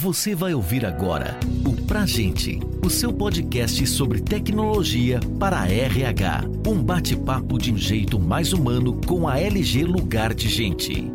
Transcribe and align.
Você 0.00 0.32
vai 0.32 0.54
ouvir 0.54 0.86
agora 0.86 1.36
o 1.66 1.74
Pra 1.84 2.06
Gente, 2.06 2.60
o 2.86 2.88
seu 2.88 3.12
podcast 3.12 3.84
sobre 3.84 4.20
tecnologia 4.20 5.18
para 5.40 5.68
RH. 5.68 6.44
Um 6.64 6.80
bate-papo 6.80 7.58
de 7.58 7.72
um 7.72 7.76
jeito 7.76 8.16
mais 8.16 8.52
humano 8.52 9.00
com 9.08 9.26
a 9.26 9.40
LG 9.40 9.82
Lugar 9.82 10.34
de 10.34 10.48
Gente. 10.48 11.12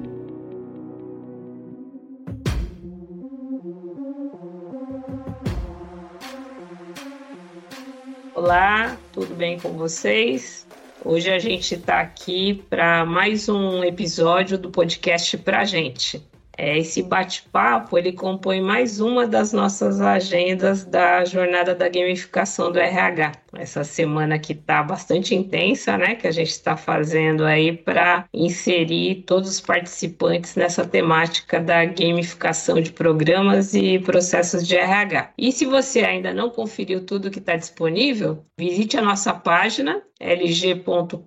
Olá, 8.35 8.97
tudo 9.13 9.33
bem 9.33 9.57
com 9.61 9.77
vocês? 9.77 10.67
Hoje 11.05 11.31
a 11.31 11.39
gente 11.39 11.75
está 11.75 12.01
aqui 12.01 12.61
para 12.69 13.05
mais 13.05 13.47
um 13.47 13.81
episódio 13.81 14.57
do 14.57 14.69
podcast 14.69 15.37
Pra 15.37 15.63
Gente. 15.63 16.32
É, 16.57 16.77
esse 16.77 17.01
bate-papo 17.01 17.97
ele 17.97 18.13
compõe 18.13 18.61
mais 18.61 18.99
uma 18.99 19.27
das 19.27 19.51
nossas 19.51 19.99
agendas 19.99 20.85
da 20.85 21.25
jornada 21.25 21.73
da 21.73 21.89
gamificação 21.89 22.71
do 22.71 22.79
RH. 22.79 23.31
Essa 23.55 23.83
semana 23.83 24.39
que 24.39 24.53
está 24.53 24.83
bastante 24.83 25.35
intensa, 25.35 25.97
né? 25.97 26.15
Que 26.15 26.27
a 26.27 26.31
gente 26.31 26.49
está 26.49 26.75
fazendo 26.75 27.43
aí 27.43 27.75
para 27.75 28.25
inserir 28.33 29.23
todos 29.25 29.49
os 29.49 29.61
participantes 29.61 30.55
nessa 30.55 30.85
temática 30.85 31.59
da 31.59 31.85
gamificação 31.85 32.81
de 32.81 32.91
programas 32.91 33.73
e 33.73 33.99
processos 33.99 34.67
de 34.67 34.75
RH. 34.75 35.33
E 35.37 35.51
se 35.51 35.65
você 35.65 36.01
ainda 36.01 36.33
não 36.33 36.49
conferiu 36.49 37.05
tudo 37.05 37.31
que 37.31 37.39
está 37.39 37.55
disponível, 37.55 38.43
visite 38.57 38.97
a 38.97 39.01
nossa 39.01 39.33
página 39.33 40.01
lg.com.br 40.19 41.23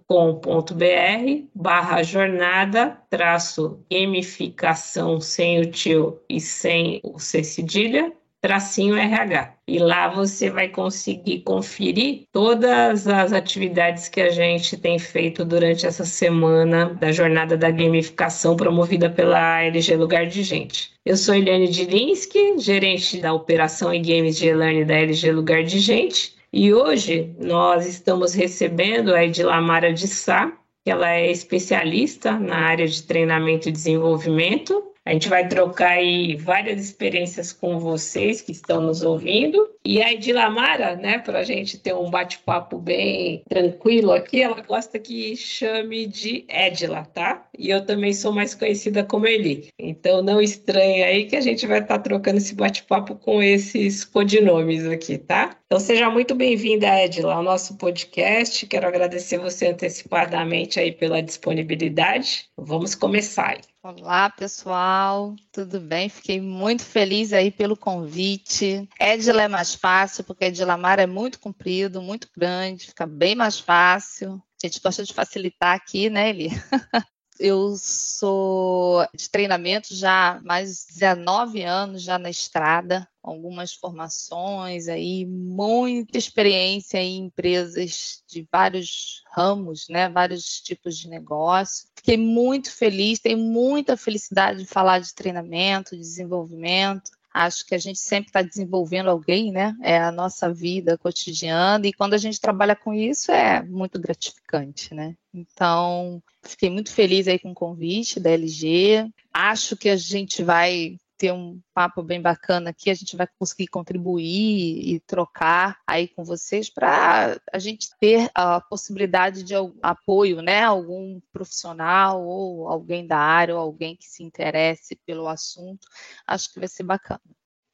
barra 1.54 2.02
jornada 2.02 2.98
traço 3.10 3.84
gamificação 3.90 5.15
sem 5.20 5.60
o 5.60 5.70
tio 5.70 6.20
e 6.28 6.40
sem 6.40 7.00
o 7.02 7.18
C 7.18 7.42
cedilha 7.42 8.12
tracinho 8.46 8.96
RH. 8.96 9.54
E 9.66 9.80
lá 9.80 10.08
você 10.08 10.50
vai 10.50 10.68
conseguir 10.68 11.40
conferir 11.40 12.22
todas 12.30 13.08
as 13.08 13.32
atividades 13.32 14.08
que 14.08 14.20
a 14.20 14.30
gente 14.30 14.76
tem 14.76 15.00
feito 15.00 15.44
durante 15.44 15.84
essa 15.84 16.04
semana 16.04 16.94
da 16.94 17.10
jornada 17.10 17.56
da 17.56 17.72
gamificação 17.72 18.54
promovida 18.54 19.10
pela 19.10 19.62
LG 19.62 19.96
Lugar 19.96 20.26
de 20.26 20.44
Gente. 20.44 20.92
Eu 21.04 21.16
sou 21.16 21.34
Eliane 21.34 21.66
Dilinski, 21.66 22.56
gerente 22.58 23.20
da 23.20 23.32
operação 23.32 23.92
e 23.92 23.98
games 23.98 24.36
de 24.36 24.46
e-learning 24.46 24.84
da 24.84 24.94
LG 24.94 25.32
Lugar 25.32 25.64
de 25.64 25.80
Gente. 25.80 26.36
E 26.52 26.72
hoje 26.72 27.34
nós 27.40 27.84
estamos 27.84 28.32
recebendo 28.32 29.12
a 29.12 29.24
Edilamara 29.24 29.92
de 29.92 30.06
Sá, 30.06 30.52
que 30.84 30.90
ela 30.92 31.10
é 31.10 31.32
especialista 31.32 32.38
na 32.38 32.58
área 32.58 32.86
de 32.86 33.02
treinamento 33.02 33.68
e 33.68 33.72
desenvolvimento 33.72 34.84
a 35.06 35.12
gente 35.12 35.28
vai 35.28 35.46
trocar 35.46 35.92
aí 35.92 36.34
várias 36.34 36.80
experiências 36.80 37.52
com 37.52 37.78
vocês 37.78 38.42
que 38.42 38.50
estão 38.50 38.80
nos 38.80 39.02
ouvindo. 39.02 39.70
E 39.84 40.02
a 40.02 40.12
Edilamara, 40.12 40.96
né, 40.96 41.20
para 41.20 41.38
a 41.38 41.44
gente 41.44 41.78
ter 41.78 41.94
um 41.94 42.10
bate-papo 42.10 42.76
bem 42.76 43.40
tranquilo 43.48 44.10
aqui, 44.10 44.42
ela 44.42 44.60
gosta 44.62 44.98
que 44.98 45.36
chame 45.36 46.06
de 46.06 46.44
Edila, 46.48 47.04
tá? 47.04 47.46
E 47.56 47.70
eu 47.70 47.86
também 47.86 48.12
sou 48.12 48.32
mais 48.32 48.52
conhecida 48.52 49.04
como 49.04 49.28
Eli. 49.28 49.68
Então 49.78 50.22
não 50.22 50.40
estranhe 50.40 51.04
aí 51.04 51.26
que 51.26 51.36
a 51.36 51.40
gente 51.40 51.64
vai 51.68 51.78
estar 51.78 51.98
tá 51.98 52.02
trocando 52.02 52.38
esse 52.38 52.56
bate-papo 52.56 53.14
com 53.14 53.40
esses 53.40 54.04
codinomes 54.04 54.84
aqui, 54.88 55.18
tá? 55.18 55.56
Então 55.66 55.78
seja 55.78 56.10
muito 56.10 56.34
bem-vinda, 56.34 57.04
Edila, 57.04 57.34
ao 57.34 57.44
nosso 57.44 57.76
podcast. 57.76 58.66
Quero 58.66 58.88
agradecer 58.88 59.38
você 59.38 59.68
antecipadamente 59.68 60.80
aí 60.80 60.90
pela 60.90 61.22
disponibilidade. 61.22 62.48
Vamos 62.56 62.96
começar 62.96 63.50
aí. 63.50 63.75
Olá, 63.88 64.28
pessoal, 64.28 65.36
tudo 65.52 65.78
bem? 65.78 66.08
Fiquei 66.08 66.40
muito 66.40 66.82
feliz 66.82 67.32
aí 67.32 67.52
pelo 67.52 67.76
convite. 67.76 68.88
Edila 68.98 69.42
é 69.42 69.46
mais 69.46 69.76
fácil, 69.76 70.24
porque 70.24 70.46
Edilamar 70.46 70.98
é 70.98 71.06
muito 71.06 71.38
comprido, 71.38 72.02
muito 72.02 72.28
grande, 72.36 72.88
fica 72.88 73.06
bem 73.06 73.36
mais 73.36 73.60
fácil. 73.60 74.42
A 74.60 74.66
gente 74.66 74.80
gosta 74.80 75.04
de 75.04 75.14
facilitar 75.14 75.76
aqui, 75.76 76.10
né, 76.10 76.30
Eli? 76.30 76.48
Eu 77.38 77.76
sou 77.76 79.06
de 79.14 79.28
treinamento 79.28 79.94
já 79.94 80.36
há 80.36 80.40
mais 80.42 80.86
de 80.86 80.94
19 80.94 81.62
anos 81.62 82.02
já 82.02 82.18
na 82.18 82.30
estrada, 82.30 83.08
algumas 83.22 83.74
formações 83.74 84.88
aí, 84.88 85.26
muita 85.26 86.16
experiência 86.16 86.98
em 86.98 87.26
empresas 87.26 88.22
de 88.28 88.46
vários 88.50 89.22
ramos, 89.32 89.86
né, 89.88 90.08
vários 90.08 90.60
tipos 90.60 90.96
de 90.96 91.08
negócio. 91.08 91.88
Fiquei 91.96 92.16
muito 92.16 92.70
feliz, 92.70 93.18
tenho 93.18 93.38
muita 93.38 93.96
felicidade 93.96 94.60
de 94.60 94.66
falar 94.66 95.00
de 95.00 95.14
treinamento, 95.14 95.96
de 95.96 96.00
desenvolvimento. 96.00 97.10
Acho 97.38 97.66
que 97.66 97.74
a 97.74 97.78
gente 97.78 97.98
sempre 97.98 98.28
está 98.28 98.40
desenvolvendo 98.40 99.10
alguém, 99.10 99.52
né? 99.52 99.76
É 99.82 99.98
a 99.98 100.10
nossa 100.10 100.50
vida 100.50 100.96
cotidiana 100.96 101.86
e 101.86 101.92
quando 101.92 102.14
a 102.14 102.18
gente 102.18 102.40
trabalha 102.40 102.74
com 102.74 102.94
isso 102.94 103.30
é 103.30 103.62
muito 103.62 104.00
gratificante, 104.00 104.94
né? 104.94 105.14
Então, 105.34 106.22
fiquei 106.42 106.70
muito 106.70 106.90
feliz 106.90 107.28
aí 107.28 107.38
com 107.38 107.50
o 107.50 107.54
convite 107.54 108.18
da 108.18 108.30
LG. 108.30 109.10
Acho 109.34 109.76
que 109.76 109.90
a 109.90 109.96
gente 109.96 110.42
vai 110.42 110.96
ter 111.16 111.32
um 111.32 111.60
papo 111.74 112.02
bem 112.02 112.20
bacana 112.20 112.70
aqui, 112.70 112.90
a 112.90 112.94
gente 112.94 113.16
vai 113.16 113.26
conseguir 113.38 113.68
contribuir 113.68 114.94
e 114.94 115.00
trocar 115.00 115.78
aí 115.86 116.08
com 116.08 116.24
vocês 116.24 116.68
para 116.70 117.40
a 117.52 117.58
gente 117.58 117.88
ter 117.98 118.30
a 118.34 118.60
possibilidade 118.60 119.42
de 119.42 119.54
apoio, 119.82 120.42
né? 120.42 120.62
Algum 120.64 121.20
profissional 121.32 122.24
ou 122.24 122.68
alguém 122.68 123.06
da 123.06 123.18
área 123.18 123.54
ou 123.54 123.60
alguém 123.60 123.96
que 123.96 124.06
se 124.06 124.22
interesse 124.22 124.96
pelo 125.06 125.28
assunto. 125.28 125.88
Acho 126.26 126.52
que 126.52 126.60
vai 126.60 126.68
ser 126.68 126.82
bacana. 126.82 127.20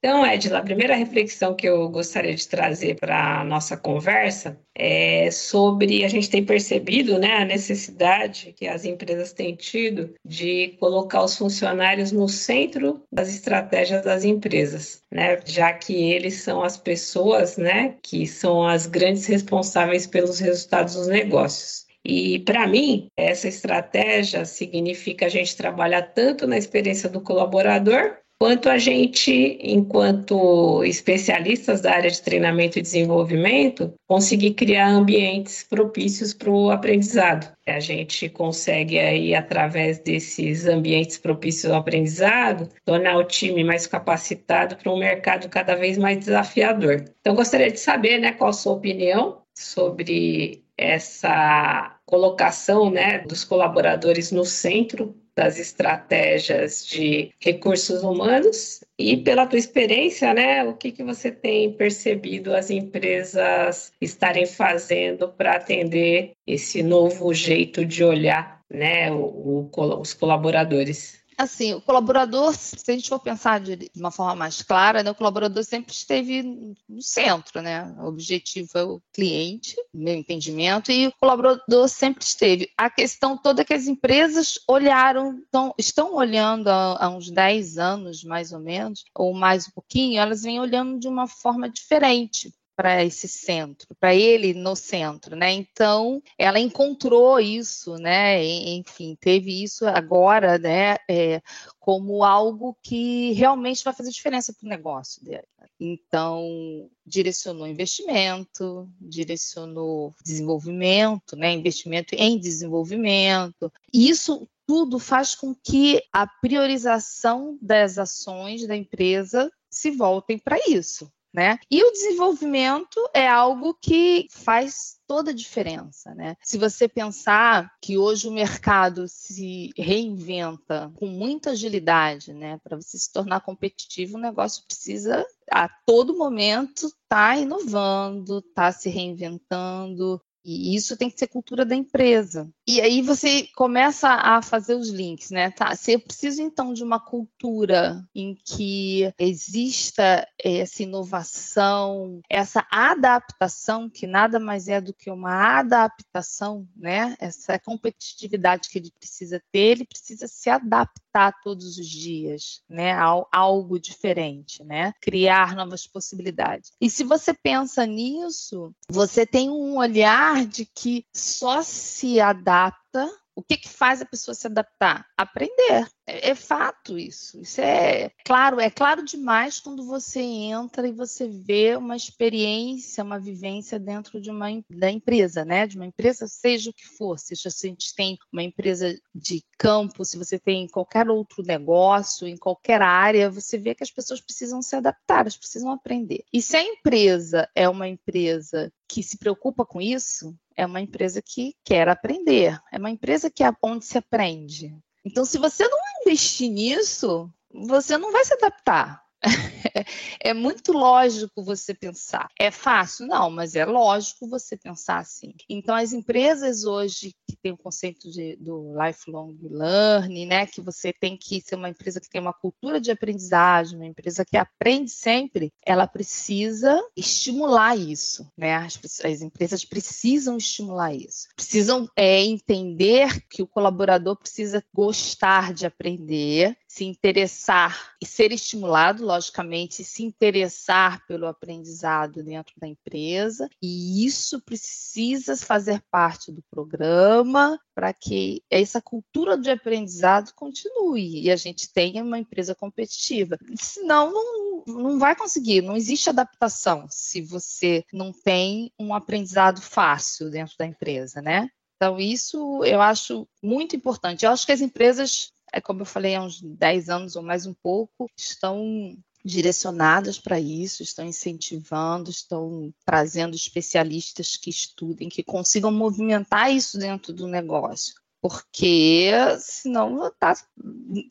Então, 0.05 0.27
Edila, 0.27 0.59
a 0.59 0.63
primeira 0.63 0.97
reflexão 0.97 1.55
que 1.55 1.69
eu 1.69 1.89
gostaria 1.89 2.35
de 2.35 2.49
trazer 2.49 2.97
para 2.99 3.41
a 3.41 3.45
nossa 3.45 3.77
conversa 3.77 4.59
é 4.75 5.31
sobre 5.31 6.05
a 6.05 6.09
gente 6.09 6.29
tem 6.29 6.45
percebido 6.45 7.21
né, 7.21 7.37
a 7.37 7.45
necessidade 7.45 8.53
que 8.57 8.67
as 8.67 8.85
empresas 8.85 9.33
têm 9.33 9.55
tido 9.55 10.13
de 10.25 10.77
colocar 10.81 11.23
os 11.23 11.37
funcionários 11.39 12.11
no 12.11 12.29
centro 12.29 13.01
das 13.13 13.29
estratégias 13.29 14.03
das 14.03 14.25
empresas, 14.25 15.05
né, 15.09 15.39
já 15.45 15.73
que 15.73 15.95
eles 15.95 16.41
são 16.43 16.65
as 16.65 16.77
pessoas 16.77 17.57
né, 17.57 17.95
que 18.03 18.27
são 18.27 18.67
as 18.67 18.89
grandes 18.89 19.25
responsáveis 19.27 20.05
pelos 20.05 20.41
resultados 20.41 20.95
dos 20.95 21.07
negócios. 21.07 21.87
E 22.05 22.41
para 22.41 22.67
mim, 22.67 23.07
essa 23.17 23.47
estratégia 23.47 24.45
significa 24.45 25.27
a 25.27 25.29
gente 25.29 25.57
trabalhar 25.57 26.03
tanto 26.03 26.49
na 26.49 26.59
experiência 26.59 27.09
do 27.09 27.21
colaborador 27.21 28.17
quanto 28.43 28.69
a 28.69 28.77
gente, 28.77 29.57
enquanto 29.63 30.83
especialistas 30.83 31.81
da 31.81 31.93
área 31.93 32.11
de 32.11 32.21
treinamento 32.21 32.77
e 32.77 32.83
desenvolvimento, 32.83 33.95
conseguir 34.05 34.55
criar 34.55 34.89
ambientes 34.89 35.63
propícios 35.63 36.35
para 36.35 36.51
o 36.51 36.69
aprendizado. 36.69 37.53
A 37.69 37.79
gente 37.79 38.29
consegue 38.29 38.99
aí, 38.99 39.33
através 39.33 40.01
desses 40.01 40.67
ambientes 40.67 41.19
propícios 41.19 41.71
ao 41.71 41.79
aprendizado, 41.79 42.69
tornar 42.85 43.17
o 43.17 43.23
time 43.23 43.63
mais 43.63 43.87
capacitado 43.87 44.75
para 44.75 44.93
um 44.93 44.99
mercado 44.99 45.49
cada 45.49 45.77
vez 45.77 45.97
mais 45.97 46.19
desafiador. 46.19 47.05
Então, 47.21 47.37
gostaria 47.37 47.71
de 47.71 47.79
saber, 47.79 48.19
né, 48.19 48.33
qual 48.33 48.51
a 48.51 48.53
sua 48.53 48.73
opinião 48.73 49.39
sobre 49.57 50.65
essa 50.77 51.97
colocação, 52.05 52.91
né, 52.91 53.21
dos 53.21 53.45
colaboradores 53.45 54.33
no 54.33 54.45
centro 54.45 55.15
das 55.37 55.59
estratégias 55.59 56.87
de 56.87 57.33
recursos 57.41 58.03
humanos 58.03 58.85
e 58.99 59.17
pela 59.17 59.47
tua 59.47 59.59
experiência, 59.59 60.35
né, 60.35 60.63
o 60.65 60.75
que, 60.75 60.93
que 60.93 61.03
você 61.03 61.31
tem 61.31 61.73
percebido 61.73 62.55
as 62.55 62.71
empresas 62.71 63.93
estarem 64.01 64.47
fazendo 64.47 65.29
para 65.29 65.57
atender 65.57 66.33
esse 66.47 66.83
novo 66.83 67.33
jeito 67.33 67.85
de 67.85 68.05
olhar, 68.05 68.61
né, 68.71 69.11
o, 69.11 69.71
o, 69.75 70.01
os 70.01 70.13
colaboradores? 70.13 71.22
Assim, 71.37 71.75
o 71.75 71.81
colaborador, 71.81 72.55
se 72.55 72.91
a 72.91 72.95
gente 72.95 73.09
for 73.09 73.19
pensar 73.19 73.61
de 73.61 73.91
uma 73.97 74.11
forma 74.11 74.35
mais 74.35 74.63
clara, 74.63 75.03
né, 75.03 75.11
o 75.11 75.15
colaborador 75.15 75.65
sempre 75.65 75.93
esteve 75.93 76.43
no 76.89 77.03
centro, 77.03 77.61
né? 77.61 77.85
O 77.99 78.07
objetivo 78.07 78.71
é 78.75 78.85
o 78.85 79.01
cliente, 79.13 79.77
meu 79.93 80.15
entendimento, 80.15 80.91
e 80.93 81.07
o 81.07 81.13
colaborador 81.19 81.89
sempre 81.89 82.25
esteve. 82.25 82.71
A 82.77 82.91
questão 82.91 83.37
toda 83.37 83.63
é 83.63 83.65
que 83.65 83.75
as 83.75 83.87
empresas 83.87 84.59
olharam, 84.69 85.39
estão, 85.39 85.75
estão 85.79 86.15
olhando 86.15 86.69
há, 86.69 87.05
há 87.05 87.09
uns 87.09 87.31
10 87.31 87.79
anos, 87.79 88.25
mais 88.25 88.53
ou 88.53 88.61
menos, 88.61 89.05
ou 89.15 89.33
mais 89.33 89.67
um 89.67 89.71
pouquinho, 89.71 90.21
elas 90.21 90.43
vêm 90.43 90.61
olhando 90.61 90.99
de 90.99 91.09
uma 91.09 91.27
forma 91.27 91.69
diferente 91.69 92.53
para 92.75 93.05
esse 93.05 93.29
centro, 93.29 93.95
para 93.99 94.15
ele 94.15 94.55
no 94.55 94.75
centro, 94.75 95.37
né? 95.37 95.53
Então, 95.53 96.23
ela 96.39 96.59
encontrou 96.59 97.39
isso, 97.39 97.97
né? 97.97 98.45
Enfim, 98.45 99.17
teve 99.21 99.63
isso 99.63 99.87
agora, 99.87 100.59
né? 100.59 100.97
É, 101.09 101.41
como 101.79 102.25
algo 102.25 102.77
que 102.83 103.33
realmente 103.33 103.85
vai 103.85 103.93
fazer 103.93 104.11
diferença 104.11 104.53
para 104.53 104.67
o 104.67 104.71
negócio 104.71 105.23
dele. 105.25 105.45
Então, 105.79 106.89
direcionou 107.05 107.67
investimento, 107.67 108.89
direcionou 109.01 110.15
desenvolvimento, 110.25 111.37
né? 111.37 111.53
Investimento 111.53 112.15
em 112.15 112.39
desenvolvimento. 112.39 113.73
Isso 113.93 114.49
tudo 114.67 114.99
faz 114.99 115.35
com 115.35 115.55
que 115.55 116.03
a 116.13 116.27
priorização 116.27 117.59
das 117.61 117.99
ações 117.99 118.67
da 118.67 118.77
empresa 118.77 119.51
se 119.69 119.91
voltem 119.91 120.39
para 120.39 120.59
isso. 120.69 121.11
Né? 121.33 121.59
E 121.71 121.83
o 121.83 121.91
desenvolvimento 121.93 123.01
é 123.15 123.27
algo 123.27 123.73
que 123.81 124.27
faz 124.31 125.01
toda 125.07 125.31
a 125.31 125.35
diferença, 125.35 126.15
né? 126.15 126.37
Se 126.43 126.59
você 126.59 126.87
pensar 126.87 127.71
que 127.81 127.97
hoje 127.97 128.29
o 128.29 128.33
mercado 128.33 129.09
se 129.09 129.71
reinventa 129.77 130.93
com 130.97 131.07
muita 131.07 131.51
agilidade, 131.51 132.35
né? 132.35 132.59
Para 132.63 132.77
você 132.77 132.99
se 132.99 133.11
tornar 133.11 133.41
competitivo, 133.41 134.19
o 134.19 134.21
negócio 134.21 134.63
precisa 134.67 135.27
a 135.51 135.69
todo 135.87 136.17
momento 136.17 136.87
estar 136.87 136.97
tá 137.09 137.37
inovando, 137.37 138.39
estar 138.39 138.53
tá 138.55 138.73
se 138.73 138.91
reinventando, 138.91 140.21
e 140.45 140.75
isso 140.75 140.97
tem 140.97 141.11
que 141.11 141.19
ser 141.19 141.29
cultura 141.29 141.65
da 141.65 141.75
empresa. 141.75 142.51
E 142.67 142.81
aí 142.81 143.03
você 143.03 143.49
começa 143.55 144.09
a 144.09 144.43
fazer 144.43 144.75
os 144.75 144.89
links, 144.89 145.31
né? 145.31 145.51
Tá, 145.51 145.75
se 145.75 145.93
eu 145.93 146.01
preciso 146.01 146.43
então 146.43 146.73
de 146.73 146.83
uma 146.83 147.01
cultura 147.01 148.05
em 148.15 148.35
que 148.35 149.13
exista 149.19 150.27
essa 150.43 150.83
inovação, 150.83 152.21
essa 152.29 152.67
adaptação, 152.71 153.89
que 153.89 154.07
nada 154.07 154.39
mais 154.39 154.69
é 154.69 154.81
do 154.81 154.93
que 154.93 155.11
uma 155.11 155.59
adaptação, 155.59 156.67
né? 156.77 157.17
Essa 157.21 157.59
competitividade 157.59 158.69
que 158.69 158.79
ele 158.79 158.93
precisa 158.99 159.41
ter, 159.53 159.73
ele 159.73 159.85
precisa 159.85 160.27
se 160.27 160.51
adaptar 160.51 161.35
todos 161.43 161.79
os 161.79 161.87
dias, 161.87 162.63
né? 162.69 162.93
A 162.93 163.13
algo 163.31 163.79
diferente, 163.79 164.65
né? 164.65 164.93
Criar 165.01 165.55
novas 165.55 165.87
possibilidades. 165.87 166.73
E 166.81 166.89
se 166.89 167.05
você 167.05 167.35
pensa 167.35 167.85
nisso, 167.87 168.75
você 168.89 169.27
tem 169.27 169.51
um 169.51 169.77
olhar 169.77 170.32
de 170.41 170.67
que 170.67 171.07
só 171.15 171.63
se 171.63 172.21
adapta 172.21 173.11
o 173.35 173.43
que, 173.43 173.57
que 173.57 173.69
faz 173.69 174.03
a 174.03 174.07
pessoa 174.07 174.35
se 174.35 174.47
adaptar? 174.47 175.07
Aprender. 175.17 175.89
É, 176.07 176.31
é, 176.31 176.35
fato 176.35 176.99
isso. 176.99 177.41
Isso 177.41 177.61
é 177.61 178.11
claro, 178.25 178.59
é 178.59 178.71
claro 178.71 179.05
demais 179.05 179.61
quando 179.61 179.85
você 179.87 180.21
entra 180.21 180.89
e 180.89 180.93
você 180.93 181.29
vê 181.29 181.77
uma 181.77 181.95
experiência, 181.97 183.05
uma 183.05 183.21
vivência 183.21 183.79
dentro 183.79 184.21
de 184.21 184.31
uma 184.31 184.49
da 184.71 184.91
empresa, 184.91 185.45
né? 185.45 185.67
De 185.67 185.77
uma 185.77 185.87
empresa, 185.87 186.27
seja 186.27 186.71
o 186.71 186.75
que 186.75 186.87
for, 186.87 187.19
seja 187.19 187.51
se 187.51 187.67
a 187.67 187.71
gente 187.71 187.95
tem 187.95 188.19
uma 188.33 188.43
empresa 188.43 188.99
de 189.15 189.45
campo, 189.57 190.05
se 190.05 190.19
você 190.19 190.39
tem 190.39 190.67
qualquer 190.67 191.09
outro 191.09 191.43
negócio, 191.43 192.27
em 192.27 192.37
qualquer 192.37 192.83
área, 192.83 193.31
você 193.31 193.57
vê 193.57 193.75
que 193.75 193.85
as 193.85 193.91
pessoas 193.91 194.21
precisam 194.21 194.61
se 194.61 194.75
adaptar, 194.75 195.21
elas 195.21 195.37
precisam 195.37 195.71
aprender. 195.71 196.25
E 196.33 196.43
se 196.43 196.57
a 196.57 196.63
empresa 196.63 197.49
é 197.55 197.69
uma 197.69 197.89
empresa 197.89 198.73
que 198.89 199.03
se 199.03 199.17
preocupa 199.17 199.65
com 199.65 199.81
isso, 199.81 200.37
é 200.57 200.67
uma 200.67 200.81
empresa 200.81 201.23
que 201.23 201.55
quer 201.65 201.89
aprender, 201.89 202.61
é 202.73 202.79
uma 202.79 202.91
empresa 202.91 203.31
que 203.31 203.45
é 203.45 203.53
onde 203.63 203.85
se 203.85 203.97
aprende. 203.97 204.77
Então, 205.05 205.25
se 205.25 205.37
você 205.37 205.67
não 205.67 205.79
investir 206.13 206.51
nisso, 206.51 207.33
você 207.53 207.97
não 207.97 208.13
vai 208.13 208.25
se 208.25 208.35
adaptar. 208.35 209.03
é 210.21 210.35
muito 210.35 210.73
lógico 210.73 211.43
você 211.43 211.75
pensar. 211.75 212.29
É 212.39 212.51
fácil? 212.51 213.07
Não, 213.07 213.31
mas 213.31 213.55
é 213.55 213.65
lógico 213.65 214.29
você 214.29 214.57
pensar 214.57 214.99
assim. 214.99 215.35
Então, 215.49 215.75
as 215.75 215.93
empresas 215.93 216.65
hoje 216.65 217.15
que 217.29 217.37
têm 217.37 217.53
o 217.53 217.57
conceito 217.59 218.11
de, 218.11 218.37
do 218.37 218.75
lifelong 218.75 219.37
learning, 219.43 220.27
né, 220.27 220.47
que 220.47 220.61
você 220.61 220.93
tem 220.93 221.17
que 221.17 221.41
ser 221.41 221.55
uma 221.55 221.69
empresa 221.69 222.01
que 222.01 222.11
tem 222.11 222.21
uma 222.21 222.33
cultura 222.33 222.81
de 222.81 222.91
aprendizagem, 222.91 223.77
uma 223.77 223.87
empresa 223.87 224.25
que 224.25 224.37
aprende 224.37 224.91
sempre, 224.91 225.53
ela 225.65 225.87
precisa 225.87 226.81
estimular 226.97 227.77
isso, 227.77 228.27
né? 228.37 228.57
As, 228.57 228.79
as 229.05 229.23
empresas 229.23 229.65
precisam 229.65 230.37
estimular 230.37 230.95
isso. 230.95 231.29
Precisam 231.37 231.89
é, 231.97 232.23
entender 232.23 233.23
que 233.29 233.43
o 233.43 233.47
colaborador 233.47 234.17
precisa 234.17 234.63
gostar 234.73 235.53
de 235.53 235.67
aprender, 235.67 236.57
se 236.73 236.85
interessar 236.85 237.93
e 238.01 238.07
ser 238.07 238.33
estimulado, 238.33 239.05
logicamente, 239.05 239.85
se 239.85 240.03
interessar 240.03 241.05
pelo 241.07 241.27
aprendizado 241.27 242.25
dentro 242.25 242.55
da 242.57 242.67
empresa, 242.67 243.47
e 243.61 244.07
isso 244.07 244.41
precisa 244.41 245.37
fazer 245.37 245.83
parte 245.91 246.33
do 246.33 246.43
programa 246.51 247.61
para 247.75 247.93
que 247.93 248.43
essa 248.51 248.81
cultura 248.81 249.37
de 249.37 249.51
aprendizado 249.51 250.33
continue 250.35 251.21
e 251.21 251.31
a 251.31 251.37
gente 251.37 251.71
tenha 251.71 252.03
uma 252.03 252.19
empresa 252.19 252.55
competitiva. 252.55 253.37
Senão, 253.55 254.11
não, 254.11 254.65
não 254.67 254.99
vai 254.99 255.15
conseguir, 255.15 255.61
não 255.61 255.77
existe 255.77 256.09
adaptação 256.09 256.87
se 256.89 257.21
você 257.21 257.85
não 257.93 258.15
tem 258.15 258.73
um 258.81 258.95
aprendizado 258.95 259.61
fácil 259.61 260.31
dentro 260.31 260.57
da 260.59 260.65
empresa, 260.65 261.21
né? 261.21 261.51
Então, 261.77 261.99
isso 261.99 262.63
eu 262.65 262.81
acho 262.81 263.29
muito 263.43 263.75
importante. 263.75 264.25
Eu 264.25 264.31
acho 264.31 264.47
que 264.47 264.53
as 264.53 264.61
empresas 264.61 265.32
é 265.53 265.61
como 265.61 265.83
eu 265.83 265.87
falei, 265.87 266.15
há 266.15 266.23
uns 266.23 266.41
10 266.41 266.89
anos 266.89 267.17
ou 267.17 267.23
mais 267.23 267.47
um 267.47 267.55
pouco, 267.55 268.11
estão 268.17 268.97
direcionadas 269.25 270.19
para 270.19 270.41
isso, 270.41 270.83
estão 270.83 271.05
incentivando, 271.05 272.11
estão 272.11 272.73
trazendo 272.85 273.37
especialistas 273.37 274.37
que 274.37 274.51
estudem, 274.51 275.09
que 275.09 275.23
consigam 275.23 275.71
movimentar 275.71 276.53
isso 276.53 276.79
dentro 276.79 277.13
do 277.13 277.29
negócio. 277.29 277.95
Porque 278.21 279.11
senão 279.41 280.13
tá, 280.19 280.35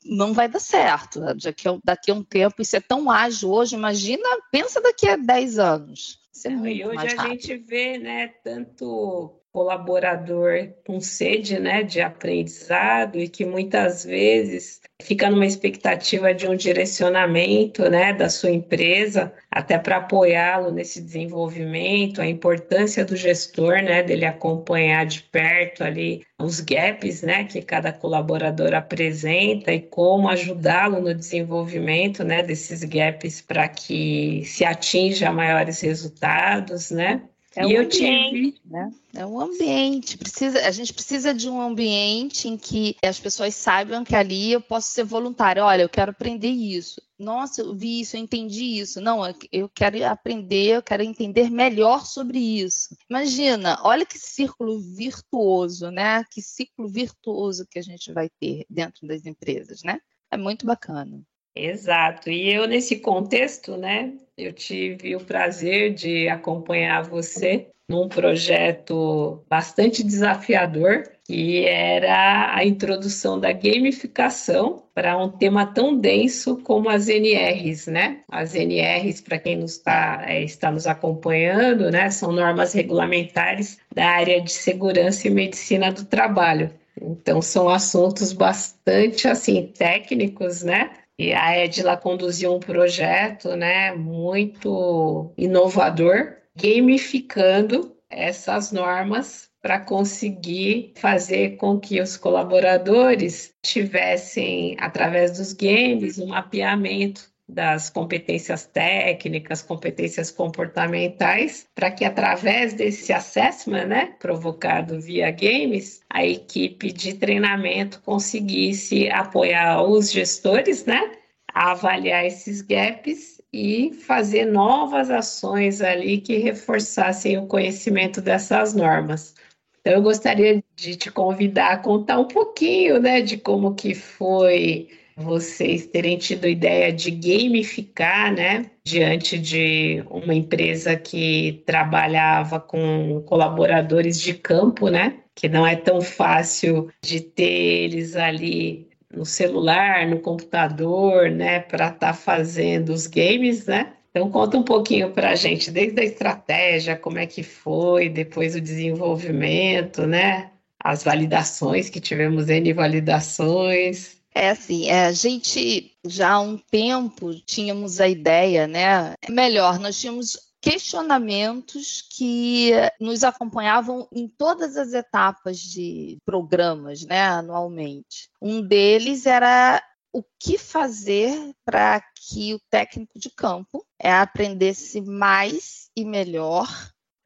não 0.06 0.34
vai 0.34 0.48
dar 0.48 0.62
certo. 0.62 1.20
Daqui 1.36 1.68
a, 1.68 1.78
daqui 1.84 2.12
a 2.12 2.14
um 2.14 2.24
tempo, 2.24 2.62
isso 2.62 2.76
é 2.76 2.80
tão 2.80 3.12
ágil 3.12 3.52
hoje, 3.52 3.76
imagina, 3.76 4.24
pensa 4.50 4.82
daqui 4.82 5.08
a 5.08 5.18
10 5.18 5.60
anos. 5.60 6.20
Isso 6.34 6.48
é 6.48 6.52
e 6.52 6.86
hoje 6.86 7.08
a 7.08 7.28
gente 7.28 7.58
vê 7.58 7.98
né, 7.98 8.28
tanto 8.44 9.41
colaborador 9.52 10.70
com 10.86 11.00
sede 11.02 11.60
né, 11.60 11.84
de 11.84 12.02
aprendizado 12.02 13.20
e 13.20 13.28
que 13.28 13.46
muitas 13.46 14.06
vezes 14.06 14.82
fica 15.02 15.30
numa 15.30 15.46
expectativa 15.46 16.34
de 16.34 16.48
um 16.48 16.56
direcionamento 16.56 17.90
né, 17.90 18.14
da 18.14 18.30
sua 18.30 18.52
empresa, 18.52 19.34
até 19.50 19.78
para 19.78 19.98
apoiá-lo 19.98 20.72
nesse 20.72 21.02
desenvolvimento, 21.02 22.22
a 22.22 22.28
importância 22.28 23.04
do 23.04 23.16
gestor, 23.16 23.82
né, 23.82 24.04
dele 24.04 24.26
acompanhar 24.26 25.06
de 25.06 25.24
perto 25.24 25.84
ali 25.84 26.24
os 26.40 26.60
gaps 26.60 27.22
né, 27.22 27.44
que 27.44 27.62
cada 27.62 27.92
colaborador 27.92 28.74
apresenta 28.74 29.74
e 29.74 29.82
como 29.82 30.30
ajudá-lo 30.30 31.02
no 31.02 31.14
desenvolvimento 31.14 32.24
né, 32.24 32.42
desses 32.42 32.84
gaps 32.84 33.42
para 33.42 33.68
que 33.68 34.44
se 34.46 34.64
atinja 34.64 35.32
maiores 35.32 35.82
resultados, 35.82 36.92
né? 36.92 37.22
É 37.56 37.64
e 37.64 37.66
um 37.66 37.72
eu 37.72 37.84
ambiente, 37.84 38.30
tive... 38.32 38.62
né? 38.66 38.94
É 39.14 39.26
um 39.26 39.40
ambiente. 39.40 40.18
Precisa, 40.18 40.66
a 40.66 40.72
gente 40.72 40.94
precisa 40.94 41.34
de 41.34 41.50
um 41.50 41.62
ambiente 41.62 42.48
em 42.48 42.58
que 42.58 42.96
as 43.04 43.20
pessoas 43.20 43.56
saibam 43.56 44.04
que 44.04 44.16
ali 44.16 44.54
eu 44.54 44.62
posso 44.62 44.90
ser 44.90 45.04
voluntário. 45.04 45.64
Olha, 45.64 45.82
eu 45.82 45.90
quero 45.90 46.12
aprender 46.12 46.50
isso. 46.50 47.02
Nossa, 47.20 47.62
eu 47.62 47.76
vi 47.76 48.00
isso, 48.00 48.16
eu 48.16 48.22
entendi 48.22 48.80
isso. 48.80 49.02
Não, 49.02 49.22
eu 49.52 49.70
quero 49.70 50.04
aprender, 50.06 50.78
eu 50.78 50.82
quero 50.82 51.04
entender 51.04 51.52
melhor 51.52 52.06
sobre 52.06 52.40
isso. 52.40 52.96
Imagina, 53.10 53.80
olha 53.84 54.06
que 54.06 54.18
círculo 54.18 54.80
virtuoso, 54.80 55.92
né? 55.92 56.24
Que 56.32 56.42
ciclo 56.42 56.88
virtuoso 56.88 57.68
que 57.70 57.78
a 57.78 57.84
gente 57.84 58.14
vai 58.14 58.30
ter 58.40 58.66
dentro 58.70 59.06
das 59.06 59.26
empresas, 59.26 59.84
né? 59.84 60.00
É 60.32 60.38
muito 60.38 60.66
bacana. 60.66 61.22
Exato. 61.56 62.30
E 62.30 62.54
eu, 62.54 62.68
nesse 62.68 63.00
contexto, 63.00 63.76
né, 63.76 64.14
eu 64.38 64.54
tive 64.54 65.16
o 65.16 65.20
prazer 65.20 65.94
de 65.94 66.30
acompanhar 66.30 67.04
você 67.04 67.68
num 67.90 68.08
projeto 68.08 69.44
bastante 69.50 70.02
desafiador, 70.02 71.04
que 71.26 71.66
era 71.66 72.56
a 72.56 72.64
introdução 72.64 73.38
da 73.38 73.52
gamificação 73.52 74.84
para 74.94 75.18
um 75.18 75.30
tema 75.30 75.66
tão 75.66 75.98
denso 75.98 76.56
como 76.64 76.90
as 76.90 77.10
NRs, 77.10 77.88
né? 77.88 78.22
As 78.30 78.56
NRs, 78.56 79.20
para 79.20 79.38
quem 79.38 79.58
nos 79.58 79.78
tá, 79.78 80.24
é, 80.26 80.42
está 80.42 80.72
nos 80.72 80.88
acompanhando, 80.88 81.92
né, 81.92 82.10
são 82.10 82.32
normas 82.32 82.72
regulamentares 82.74 83.78
da 83.94 84.08
área 84.08 84.42
de 84.42 84.52
segurança 84.54 85.28
e 85.28 85.32
medicina 85.32 85.92
do 85.92 86.06
trabalho. 86.06 86.72
Então, 87.02 87.42
são 87.42 87.68
assuntos 87.68 88.32
bastante, 88.32 89.28
assim, 89.28 89.72
técnicos, 89.78 90.64
né? 90.64 90.92
E 91.22 91.34
a 91.34 91.56
Edila 91.56 91.96
conduziu 91.96 92.52
um 92.52 92.60
projeto 92.60 93.56
né, 93.56 93.94
muito 93.94 95.32
inovador, 95.38 96.38
gamificando 96.56 97.96
essas 98.10 98.72
normas 98.72 99.48
para 99.62 99.80
conseguir 99.80 100.94
fazer 100.96 101.58
com 101.58 101.80
que 101.80 102.02
os 102.02 102.18
colaboradores 102.18 103.54
tivessem, 103.62 104.76
através 104.80 105.38
dos 105.38 105.54
games, 105.54 106.18
um 106.18 106.30
mapeamento 106.30 107.31
das 107.52 107.90
competências 107.90 108.66
técnicas, 108.66 109.62
competências 109.62 110.32
comportamentais, 110.32 111.68
para 111.76 111.92
que 111.92 112.06
através 112.06 112.74
desse 112.74 113.12
assessment, 113.12 113.86
né, 113.88 114.16
provocado 114.20 115.00
via 115.02 115.30
games, 115.32 116.02
a 116.10 116.26
equipe 116.26 116.92
de 116.94 117.14
treinamento 117.14 118.02
conseguisse 118.04 119.10
apoiar 119.10 119.84
os 119.84 120.12
gestores, 120.12 120.86
né, 120.86 121.12
a 121.54 121.72
avaliar 121.72 122.26
esses 122.26 122.62
gaps 122.62 123.42
e 123.52 123.92
fazer 123.94 124.46
novas 124.46 125.10
ações 125.10 125.82
ali 125.82 126.22
que 126.22 126.38
reforçassem 126.38 127.38
o 127.38 127.48
conhecimento 127.48 128.22
dessas 128.22 128.74
normas. 128.74 129.36
Então, 129.82 129.94
eu 129.94 130.02
gostaria 130.02 130.64
de 130.76 130.96
te 130.96 131.12
convidar 131.12 131.72
a 131.72 131.78
contar 131.78 132.18
um 132.20 132.28
pouquinho, 132.28 133.00
né, 133.00 133.20
de 133.20 133.36
como 133.36 133.76
que 133.76 133.94
foi 133.94 134.88
vocês 135.22 135.86
terem 135.88 136.18
tido 136.18 136.48
ideia 136.48 136.92
de 136.92 137.12
gamificar, 137.12 138.34
né, 138.34 138.70
diante 138.84 139.38
de 139.38 140.04
uma 140.10 140.34
empresa 140.34 140.96
que 140.96 141.64
trabalhava 141.66 142.60
com 142.60 143.22
colaboradores 143.26 144.20
de 144.20 144.34
campo, 144.34 144.90
né, 144.90 145.20
que 145.36 145.48
não 145.48 145.66
é 145.66 145.76
tão 145.76 146.02
fácil 146.02 146.90
de 147.04 147.22
ter 147.22 147.44
eles 147.44 148.16
ali 148.16 148.90
no 149.14 149.26
celular, 149.26 150.08
no 150.08 150.20
computador, 150.20 151.30
né, 151.30 151.60
para 151.60 151.88
estar 151.88 152.08
tá 152.08 152.14
fazendo 152.14 152.90
os 152.90 153.08
games, 153.08 153.66
né? 153.68 153.94
Então 154.12 154.30
conta 154.30 154.58
um 154.58 154.64
pouquinho 154.64 155.12
para 155.12 155.32
a 155.32 155.36
gente, 155.36 155.72
desde 155.72 156.00
a 156.02 156.04
estratégia, 156.04 156.98
como 156.98 157.18
é 157.18 157.26
que 157.26 157.44
foi, 157.44 158.10
depois 158.10 158.56
o 158.56 158.62
desenvolvimento, 158.62 160.06
né? 160.06 160.52
As 160.84 161.04
validações 161.04 161.90
que 161.90 162.02
tivemos 162.02 162.50
N 162.50 162.74
validações. 162.74 164.21
É 164.34 164.50
assim, 164.52 164.88
é, 164.88 165.06
a 165.06 165.12
gente 165.12 165.96
já 166.06 166.34
há 166.34 166.40
um 166.40 166.58
tempo 166.58 167.34
tínhamos 167.46 168.00
a 168.00 168.08
ideia, 168.08 168.66
né? 168.66 169.14
Melhor, 169.30 169.78
nós 169.78 170.00
tínhamos 170.00 170.38
questionamentos 170.62 172.04
que 172.04 172.72
nos 173.00 173.24
acompanhavam 173.24 174.08
em 174.14 174.28
todas 174.28 174.78
as 174.78 174.94
etapas 174.94 175.60
de 175.60 176.18
programas, 176.24 177.04
né, 177.04 177.24
anualmente. 177.24 178.30
Um 178.40 178.62
deles 178.62 179.26
era 179.26 179.84
o 180.14 180.24
que 180.40 180.58
fazer 180.58 181.54
para 181.66 182.02
que 182.16 182.54
o 182.54 182.60
técnico 182.70 183.18
de 183.18 183.30
campo 183.30 183.86
aprendesse 184.00 185.02
mais 185.02 185.90
e 185.96 186.06
melhor 186.06 186.68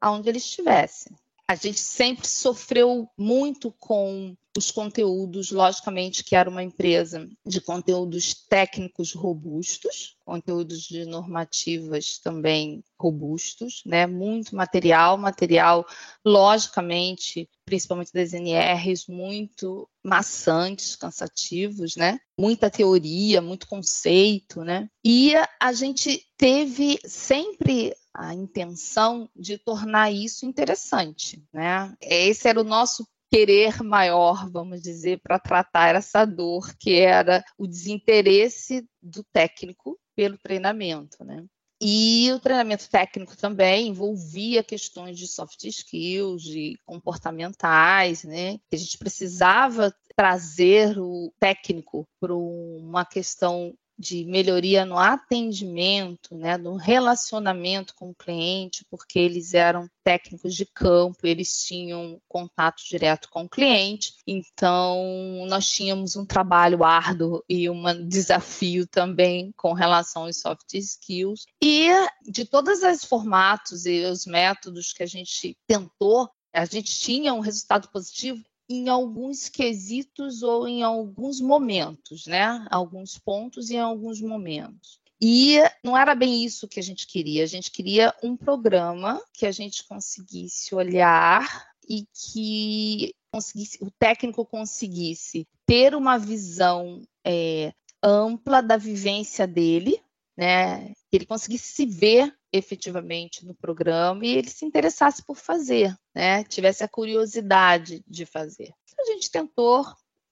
aonde 0.00 0.28
ele 0.28 0.38
estivesse. 0.38 1.14
A 1.48 1.54
gente 1.54 1.78
sempre 1.78 2.26
sofreu 2.26 3.08
muito 3.16 3.70
com 3.78 4.34
os 4.56 4.70
conteúdos, 4.70 5.50
logicamente, 5.50 6.24
que 6.24 6.34
era 6.34 6.48
uma 6.48 6.62
empresa 6.62 7.28
de 7.44 7.60
conteúdos 7.60 8.34
técnicos 8.34 9.12
robustos, 9.12 10.16
conteúdos 10.24 10.82
de 10.82 11.04
normativas 11.04 12.18
também 12.18 12.82
robustos, 12.98 13.82
né? 13.84 14.06
Muito 14.06 14.56
material, 14.56 15.16
material, 15.18 15.86
logicamente, 16.24 17.48
principalmente 17.64 18.12
das 18.12 18.32
NRs, 18.32 19.06
muito 19.06 19.88
maçantes, 20.02 20.96
cansativos, 20.96 21.96
né? 21.96 22.18
Muita 22.38 22.70
teoria, 22.70 23.40
muito 23.40 23.68
conceito, 23.68 24.62
né? 24.62 24.88
E 25.04 25.34
a 25.60 25.72
gente 25.72 26.24
teve 26.36 26.98
sempre 27.04 27.94
a 28.12 28.32
intenção 28.32 29.28
de 29.36 29.58
tornar 29.58 30.10
isso 30.10 30.46
interessante, 30.46 31.44
né? 31.52 31.94
Esse 32.00 32.48
era 32.48 32.60
o 32.60 32.64
nosso 32.64 33.06
querer 33.30 33.82
maior, 33.82 34.48
vamos 34.50 34.80
dizer, 34.80 35.20
para 35.20 35.38
tratar 35.38 35.94
essa 35.94 36.24
dor, 36.24 36.74
que 36.78 36.98
era 36.98 37.44
o 37.58 37.66
desinteresse 37.66 38.86
do 39.02 39.24
técnico 39.24 39.98
pelo 40.14 40.38
treinamento, 40.38 41.24
né? 41.24 41.44
E 41.80 42.32
o 42.32 42.40
treinamento 42.40 42.88
técnico 42.88 43.36
também 43.36 43.88
envolvia 43.88 44.64
questões 44.64 45.18
de 45.18 45.26
soft 45.26 45.62
skills, 45.64 46.42
de 46.42 46.78
comportamentais, 46.86 48.24
né? 48.24 48.58
A 48.72 48.76
gente 48.76 48.96
precisava 48.96 49.94
trazer 50.16 50.98
o 50.98 51.30
técnico 51.38 52.08
para 52.18 52.34
uma 52.34 53.04
questão 53.04 53.74
de 53.98 54.24
melhoria 54.24 54.84
no 54.84 54.98
atendimento, 54.98 56.34
né, 56.34 56.56
no 56.56 56.76
relacionamento 56.76 57.94
com 57.94 58.10
o 58.10 58.14
cliente, 58.14 58.84
porque 58.90 59.18
eles 59.18 59.54
eram 59.54 59.88
técnicos 60.04 60.54
de 60.54 60.66
campo, 60.66 61.26
eles 61.26 61.64
tinham 61.64 62.20
contato 62.28 62.82
direto 62.88 63.28
com 63.30 63.44
o 63.44 63.48
cliente, 63.48 64.14
então 64.26 65.44
nós 65.48 65.68
tínhamos 65.68 66.14
um 66.14 66.24
trabalho 66.26 66.84
árduo 66.84 67.42
e 67.48 67.68
um 67.70 67.82
desafio 68.06 68.86
também 68.86 69.52
com 69.56 69.72
relação 69.72 70.24
aos 70.24 70.40
soft 70.40 70.74
skills. 70.74 71.46
E 71.62 71.88
de 72.22 72.44
todos 72.44 72.82
os 72.82 73.04
formatos 73.04 73.86
e 73.86 74.04
os 74.04 74.26
métodos 74.26 74.92
que 74.92 75.02
a 75.02 75.06
gente 75.06 75.56
tentou, 75.66 76.28
a 76.52 76.64
gente 76.64 76.98
tinha 76.98 77.34
um 77.34 77.40
resultado 77.40 77.88
positivo 77.88 78.42
em 78.68 78.88
alguns 78.88 79.48
quesitos 79.48 80.42
ou 80.42 80.66
em 80.66 80.82
alguns 80.82 81.40
momentos, 81.40 82.26
né? 82.26 82.66
Alguns 82.70 83.18
pontos 83.18 83.70
e 83.70 83.74
em 83.74 83.80
alguns 83.80 84.20
momentos. 84.20 85.00
E 85.20 85.58
não 85.82 85.96
era 85.96 86.14
bem 86.14 86.44
isso 86.44 86.68
que 86.68 86.78
a 86.78 86.82
gente 86.82 87.06
queria. 87.06 87.42
A 87.42 87.46
gente 87.46 87.70
queria 87.70 88.14
um 88.22 88.36
programa 88.36 89.22
que 89.32 89.46
a 89.46 89.52
gente 89.52 89.84
conseguisse 89.84 90.74
olhar 90.74 91.66
e 91.88 92.06
que 92.12 93.14
conseguisse, 93.32 93.78
o 93.80 93.90
técnico 93.90 94.44
conseguisse 94.44 95.46
ter 95.64 95.94
uma 95.94 96.18
visão 96.18 97.02
é, 97.24 97.72
ampla 98.02 98.60
da 98.60 98.76
vivência 98.76 99.46
dele, 99.46 100.00
né? 100.36 100.92
Ele 101.10 101.24
conseguisse 101.24 101.72
se 101.72 101.86
ver 101.86 102.34
efetivamente 102.56 103.44
no 103.44 103.54
programa 103.54 104.24
e 104.24 104.36
ele 104.36 104.48
se 104.48 104.64
interessasse 104.64 105.24
por 105.24 105.36
fazer, 105.36 105.96
né? 106.14 106.44
Tivesse 106.44 106.82
a 106.84 106.88
curiosidade 106.88 108.02
de 108.06 108.26
fazer. 108.26 108.72
A 108.98 109.04
gente 109.12 109.30
tentou, 109.30 109.84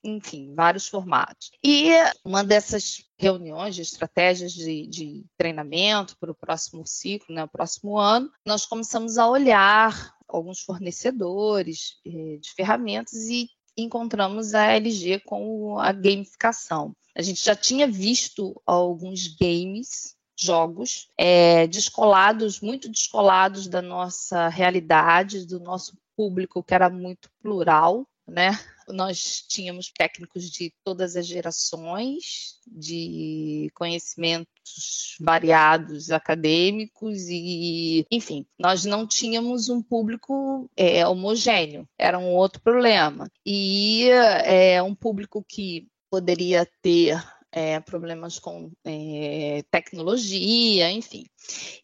enfim, 0.02 0.54
vários 0.54 0.88
formatos. 0.88 1.50
E 1.62 1.90
uma 2.24 2.42
dessas 2.42 3.04
reuniões 3.18 3.74
de 3.74 3.82
estratégias 3.82 4.52
de, 4.52 4.86
de 4.86 5.24
treinamento 5.36 6.16
para 6.18 6.32
o 6.32 6.34
próximo 6.34 6.86
ciclo, 6.86 7.34
né, 7.34 7.44
o 7.44 7.48
próximo 7.48 7.98
ano, 7.98 8.30
nós 8.44 8.66
começamos 8.66 9.18
a 9.18 9.28
olhar 9.28 10.14
alguns 10.26 10.60
fornecedores 10.60 12.00
eh, 12.06 12.38
de 12.40 12.52
ferramentas 12.54 13.28
e 13.28 13.48
encontramos 13.76 14.54
a 14.54 14.72
LG 14.72 15.20
com 15.20 15.78
a 15.78 15.92
gamificação. 15.92 16.94
A 17.14 17.22
gente 17.22 17.44
já 17.44 17.54
tinha 17.54 17.86
visto 17.86 18.60
alguns 18.66 19.28
games 19.28 20.16
jogos 20.36 21.08
é, 21.18 21.66
descolados, 21.66 22.60
muito 22.60 22.88
descolados 22.88 23.68
da 23.68 23.80
nossa 23.80 24.48
realidade, 24.48 25.46
do 25.46 25.60
nosso 25.60 25.96
público, 26.16 26.62
que 26.62 26.74
era 26.74 26.88
muito 26.88 27.28
plural, 27.42 28.06
né? 28.26 28.58
Nós 28.88 29.42
tínhamos 29.48 29.90
técnicos 29.90 30.50
de 30.50 30.72
todas 30.84 31.16
as 31.16 31.26
gerações, 31.26 32.58
de 32.66 33.70
conhecimentos 33.74 35.16
variados 35.20 36.10
acadêmicos 36.10 37.26
e, 37.28 38.06
enfim, 38.10 38.46
nós 38.58 38.84
não 38.84 39.06
tínhamos 39.06 39.68
um 39.68 39.82
público 39.82 40.70
é, 40.76 41.06
homogêneo, 41.06 41.88
era 41.98 42.18
um 42.18 42.34
outro 42.34 42.60
problema. 42.60 43.30
E 43.44 44.08
é 44.44 44.82
um 44.82 44.94
público 44.94 45.44
que 45.46 45.88
poderia 46.10 46.68
ter 46.82 47.22
é, 47.54 47.78
problemas 47.78 48.40
com 48.40 48.72
é, 48.84 49.62
tecnologia, 49.70 50.90
enfim. 50.90 51.24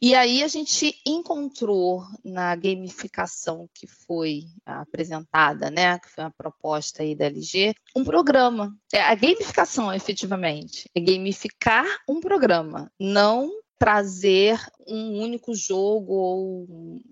E 0.02 0.16
aí 0.16 0.42
a 0.42 0.48
gente 0.48 0.92
encontrou 1.06 2.02
na 2.24 2.56
gamificação 2.56 3.68
que 3.72 3.86
foi 3.86 4.42
apresentada, 4.66 5.70
né, 5.70 6.00
que 6.00 6.08
foi 6.08 6.24
a 6.24 6.30
proposta 6.30 7.04
aí 7.04 7.14
da 7.14 7.26
LG, 7.26 7.72
um 7.94 8.02
programa. 8.02 8.76
É, 8.92 9.00
a 9.00 9.14
gamificação, 9.14 9.94
efetivamente, 9.94 10.90
é 10.92 11.00
gamificar 11.00 11.86
um 12.08 12.18
programa, 12.18 12.90
não 12.98 13.48
trazer 13.78 14.60
um 14.88 15.22
único 15.22 15.54
jogo 15.54 16.12
ou 16.12 16.66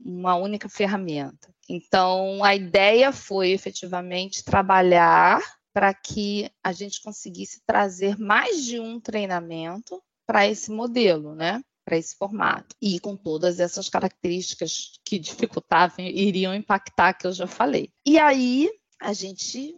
uma 0.04 0.34
única 0.34 0.68
ferramenta. 0.68 1.48
Então, 1.68 2.42
a 2.42 2.56
ideia 2.56 3.12
foi 3.12 3.50
efetivamente 3.50 4.42
trabalhar 4.42 5.40
para 5.78 5.94
que 5.94 6.50
a 6.60 6.72
gente 6.72 7.00
conseguisse 7.00 7.62
trazer 7.64 8.18
mais 8.18 8.64
de 8.64 8.80
um 8.80 8.98
treinamento 8.98 10.02
para 10.26 10.44
esse 10.44 10.72
modelo, 10.72 11.36
né? 11.36 11.62
Para 11.84 11.96
esse 11.96 12.16
formato. 12.16 12.74
E 12.82 12.98
com 12.98 13.16
todas 13.16 13.60
essas 13.60 13.88
características 13.88 14.98
que 15.04 15.20
dificultavam, 15.20 16.04
iriam 16.04 16.52
impactar, 16.52 17.14
que 17.14 17.28
eu 17.28 17.32
já 17.32 17.46
falei. 17.46 17.92
E 18.04 18.18
aí 18.18 18.68
a 19.00 19.12
gente 19.12 19.76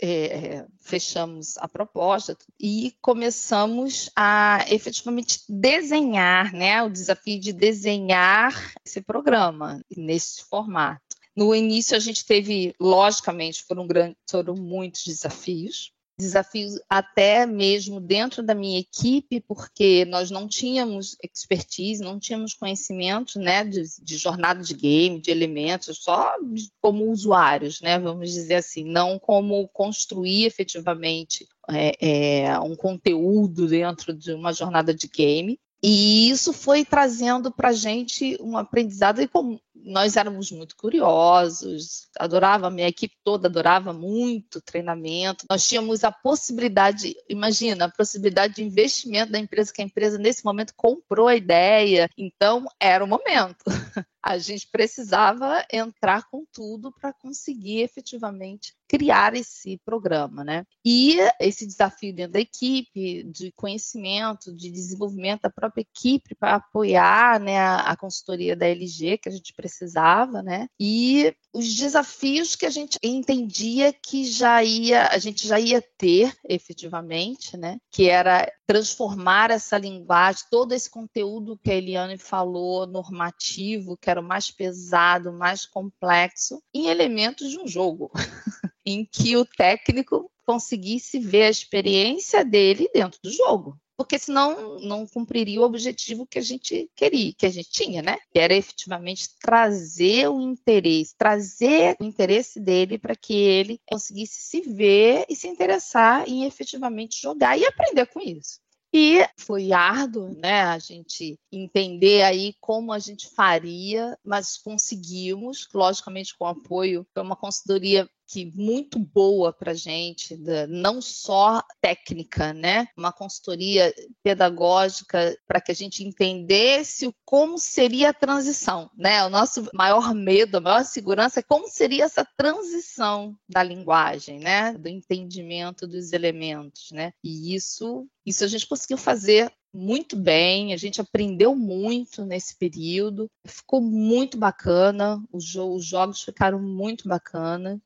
é, 0.00 0.08
é, 0.08 0.66
fechamos 0.80 1.58
a 1.58 1.68
proposta 1.68 2.38
e 2.58 2.96
começamos 3.02 4.08
a 4.16 4.64
efetivamente 4.70 5.40
desenhar, 5.46 6.54
né? 6.54 6.82
O 6.82 6.88
desafio 6.88 7.38
de 7.38 7.52
desenhar 7.52 8.72
esse 8.82 9.02
programa 9.02 9.78
nesse 9.94 10.42
formato. 10.44 11.02
No 11.36 11.54
início, 11.54 11.96
a 11.96 12.00
gente 12.00 12.24
teve, 12.24 12.74
logicamente, 12.80 13.62
foram, 13.62 13.86
grandes, 13.86 14.16
foram 14.28 14.54
muitos 14.54 15.04
desafios, 15.04 15.92
desafios 16.18 16.78
até 16.88 17.44
mesmo 17.44 18.00
dentro 18.00 18.42
da 18.42 18.54
minha 18.54 18.78
equipe, 18.78 19.40
porque 19.40 20.04
nós 20.04 20.30
não 20.30 20.46
tínhamos 20.46 21.16
expertise, 21.22 22.02
não 22.02 22.18
tínhamos 22.18 22.54
conhecimento 22.54 23.38
né, 23.38 23.64
de, 23.64 23.82
de 24.00 24.16
jornada 24.16 24.62
de 24.62 24.74
game, 24.74 25.20
de 25.20 25.30
elementos, 25.30 25.98
só 25.98 26.34
como 26.80 27.10
usuários, 27.10 27.80
né, 27.80 27.98
vamos 27.98 28.32
dizer 28.32 28.56
assim, 28.56 28.84
não 28.84 29.18
como 29.18 29.66
construir 29.68 30.44
efetivamente 30.44 31.48
é, 31.68 32.44
é, 32.44 32.60
um 32.60 32.76
conteúdo 32.76 33.66
dentro 33.66 34.14
de 34.14 34.32
uma 34.32 34.52
jornada 34.52 34.94
de 34.94 35.08
game. 35.08 35.58
E 35.82 36.30
isso 36.30 36.52
foi 36.54 36.82
trazendo 36.82 37.52
para 37.52 37.68
a 37.68 37.74
gente 37.74 38.38
um 38.40 38.56
aprendizado, 38.56 39.20
e 39.20 39.28
como 39.28 39.60
nós 39.84 40.16
éramos 40.16 40.50
muito 40.50 40.74
curiosos, 40.76 42.08
adorava, 42.18 42.70
minha 42.70 42.88
equipe 42.88 43.14
toda 43.22 43.48
adorava 43.48 43.92
muito 43.92 44.60
treinamento. 44.60 45.44
Nós 45.50 45.68
tínhamos 45.68 46.02
a 46.02 46.10
possibilidade, 46.10 47.14
imagina, 47.28 47.84
a 47.84 47.90
possibilidade 47.90 48.54
de 48.54 48.64
investimento 48.64 49.30
da 49.30 49.38
empresa, 49.38 49.72
que 49.72 49.82
a 49.82 49.84
empresa 49.84 50.18
nesse 50.18 50.44
momento 50.44 50.72
comprou 50.76 51.28
a 51.28 51.36
ideia, 51.36 52.08
então 52.16 52.64
era 52.80 53.04
o 53.04 53.08
momento. 53.08 53.64
a 54.24 54.38
gente 54.38 54.66
precisava 54.68 55.62
entrar 55.70 56.24
com 56.30 56.46
tudo 56.50 56.90
para 56.90 57.12
conseguir 57.12 57.82
efetivamente 57.82 58.74
criar 58.88 59.34
esse 59.34 59.78
programa, 59.84 60.42
né? 60.42 60.64
E 60.82 61.18
esse 61.38 61.66
desafio 61.66 62.14
dentro 62.14 62.32
da 62.32 62.40
equipe, 62.40 63.22
de 63.24 63.52
conhecimento, 63.52 64.54
de 64.54 64.70
desenvolvimento 64.70 65.42
da 65.42 65.50
própria 65.50 65.82
equipe 65.82 66.34
para 66.34 66.54
apoiar, 66.54 67.38
né, 67.38 67.58
a, 67.58 67.94
consultoria 67.96 68.56
da 68.56 68.66
LG 68.66 69.18
que 69.18 69.28
a 69.28 69.32
gente 69.32 69.52
precisava, 69.52 70.42
né? 70.42 70.68
E 70.80 71.36
os 71.54 71.72
desafios 71.72 72.56
que 72.56 72.66
a 72.66 72.70
gente 72.70 72.98
entendia 73.00 73.92
que 73.92 74.24
já 74.24 74.62
ia, 74.64 75.06
a 75.06 75.18
gente 75.18 75.46
já 75.46 75.60
ia 75.60 75.80
ter 75.80 76.36
efetivamente, 76.48 77.56
né? 77.56 77.78
Que 77.92 78.08
era 78.08 78.52
transformar 78.66 79.52
essa 79.52 79.78
linguagem, 79.78 80.42
todo 80.50 80.72
esse 80.72 80.90
conteúdo 80.90 81.56
que 81.62 81.70
a 81.70 81.76
Eliane 81.76 82.18
falou, 82.18 82.88
normativo, 82.88 83.96
que 83.96 84.10
era 84.10 84.20
o 84.20 84.24
mais 84.24 84.50
pesado, 84.50 85.32
mais 85.32 85.64
complexo, 85.64 86.60
em 86.74 86.88
elementos 86.88 87.48
de 87.48 87.60
um 87.60 87.68
jogo, 87.68 88.10
em 88.84 89.04
que 89.04 89.36
o 89.36 89.44
técnico 89.44 90.28
conseguisse 90.44 91.20
ver 91.20 91.44
a 91.44 91.50
experiência 91.50 92.44
dele 92.44 92.90
dentro 92.92 93.20
do 93.22 93.30
jogo 93.30 93.78
porque 93.96 94.18
senão 94.18 94.78
não 94.80 95.06
cumpriria 95.06 95.60
o 95.60 95.64
objetivo 95.64 96.26
que 96.26 96.38
a 96.38 96.42
gente 96.42 96.90
queria, 96.94 97.32
que 97.36 97.46
a 97.46 97.50
gente 97.50 97.70
tinha, 97.70 98.02
né? 98.02 98.18
Que 98.32 98.38
era 98.38 98.54
efetivamente 98.54 99.28
trazer 99.40 100.28
o 100.28 100.40
interesse, 100.40 101.14
trazer 101.16 101.96
o 102.00 102.04
interesse 102.04 102.60
dele 102.60 102.98
para 102.98 103.16
que 103.16 103.34
ele 103.34 103.80
conseguisse 103.86 104.34
se 104.34 104.60
ver 104.62 105.24
e 105.28 105.36
se 105.36 105.48
interessar 105.48 106.28
em 106.28 106.44
efetivamente 106.44 107.20
jogar 107.20 107.58
e 107.58 107.64
aprender 107.64 108.06
com 108.06 108.20
isso. 108.20 108.64
E 108.96 109.28
foi 109.36 109.72
árduo, 109.72 110.28
né, 110.36 110.62
a 110.62 110.78
gente 110.78 111.36
entender 111.50 112.22
aí 112.22 112.54
como 112.60 112.92
a 112.92 113.00
gente 113.00 113.28
faria, 113.28 114.16
mas 114.24 114.56
conseguimos, 114.56 115.66
logicamente 115.74 116.32
com 116.38 116.46
apoio, 116.46 117.04
foi 117.12 117.22
uma 117.24 117.34
consultoria 117.34 118.08
que 118.34 118.52
muito 118.56 118.98
boa 118.98 119.52
para 119.52 119.74
gente, 119.74 120.36
não 120.68 121.00
só 121.00 121.62
técnica, 121.80 122.52
né? 122.52 122.88
Uma 122.96 123.12
consultoria 123.12 123.94
pedagógica 124.24 125.38
para 125.46 125.60
que 125.60 125.70
a 125.70 125.74
gente 125.74 126.02
entendesse 126.02 127.14
como 127.24 127.60
seria 127.60 128.08
a 128.10 128.12
transição, 128.12 128.90
né? 128.98 129.24
O 129.24 129.30
nosso 129.30 129.68
maior 129.72 130.12
medo, 130.12 130.56
a 130.56 130.60
maior 130.60 130.84
segurança 130.84 131.38
é 131.38 131.44
como 131.44 131.68
seria 131.68 132.06
essa 132.06 132.26
transição 132.36 133.38
da 133.48 133.62
linguagem, 133.62 134.40
né? 134.40 134.72
Do 134.72 134.88
entendimento 134.88 135.86
dos 135.86 136.12
elementos, 136.12 136.90
né? 136.90 137.12
E 137.22 137.54
isso, 137.54 138.04
isso 138.26 138.42
a 138.42 138.48
gente 138.48 138.66
conseguiu 138.66 138.98
fazer 138.98 139.52
muito 139.72 140.16
bem, 140.16 140.72
a 140.72 140.76
gente 140.76 141.00
aprendeu 141.00 141.54
muito 141.54 142.24
nesse 142.24 142.56
período, 142.56 143.28
ficou 143.44 143.80
muito 143.80 144.38
bacana, 144.38 145.22
jo 145.34 145.74
os 145.74 145.84
jogos 145.84 146.22
ficaram 146.22 146.60
muito 146.60 147.08
bacana. 147.08 147.80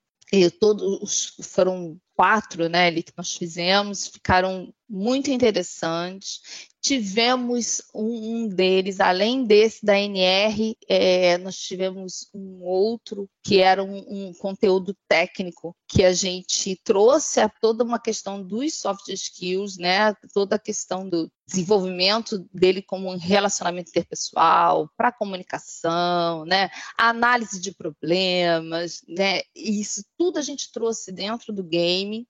Todos 0.60 1.36
foram 1.42 1.98
quatro, 2.14 2.68
né, 2.68 2.88
ali 2.88 3.02
que 3.02 3.12
nós 3.16 3.36
fizemos, 3.36 4.08
ficaram 4.08 4.72
muito 4.88 5.30
interessantes. 5.30 6.68
Tivemos 6.80 7.82
um, 7.94 8.44
um 8.44 8.48
deles, 8.48 9.00
além 9.00 9.44
desse 9.44 9.84
da 9.84 9.98
NR, 9.98 10.76
é, 10.88 11.36
nós 11.38 11.58
tivemos 11.58 12.30
um 12.32 12.62
outro 12.62 13.28
que 13.42 13.60
era 13.60 13.82
um, 13.82 14.28
um, 14.28 14.32
conteúdo 14.34 14.96
técnico 15.08 15.76
que 15.88 16.04
a 16.04 16.12
gente 16.12 16.80
trouxe 16.84 17.40
a 17.40 17.48
toda 17.48 17.84
uma 17.84 17.98
questão 17.98 18.42
dos 18.42 18.78
soft 18.78 19.08
skills, 19.08 19.76
né? 19.76 20.14
Toda 20.32 20.56
a 20.56 20.58
questão 20.58 21.08
do 21.08 21.30
desenvolvimento 21.46 22.46
dele 22.52 22.80
como 22.80 23.10
um 23.10 23.16
relacionamento 23.16 23.90
interpessoal, 23.90 24.88
para 24.96 25.12
comunicação, 25.12 26.44
né? 26.44 26.70
Análise 26.96 27.60
de 27.60 27.74
problemas, 27.74 29.02
né? 29.08 29.42
Isso 29.54 30.04
tudo 30.16 30.38
a 30.38 30.42
gente 30.42 30.70
trouxe 30.70 31.10
dentro 31.10 31.52
do 31.52 31.62
game 31.62 32.26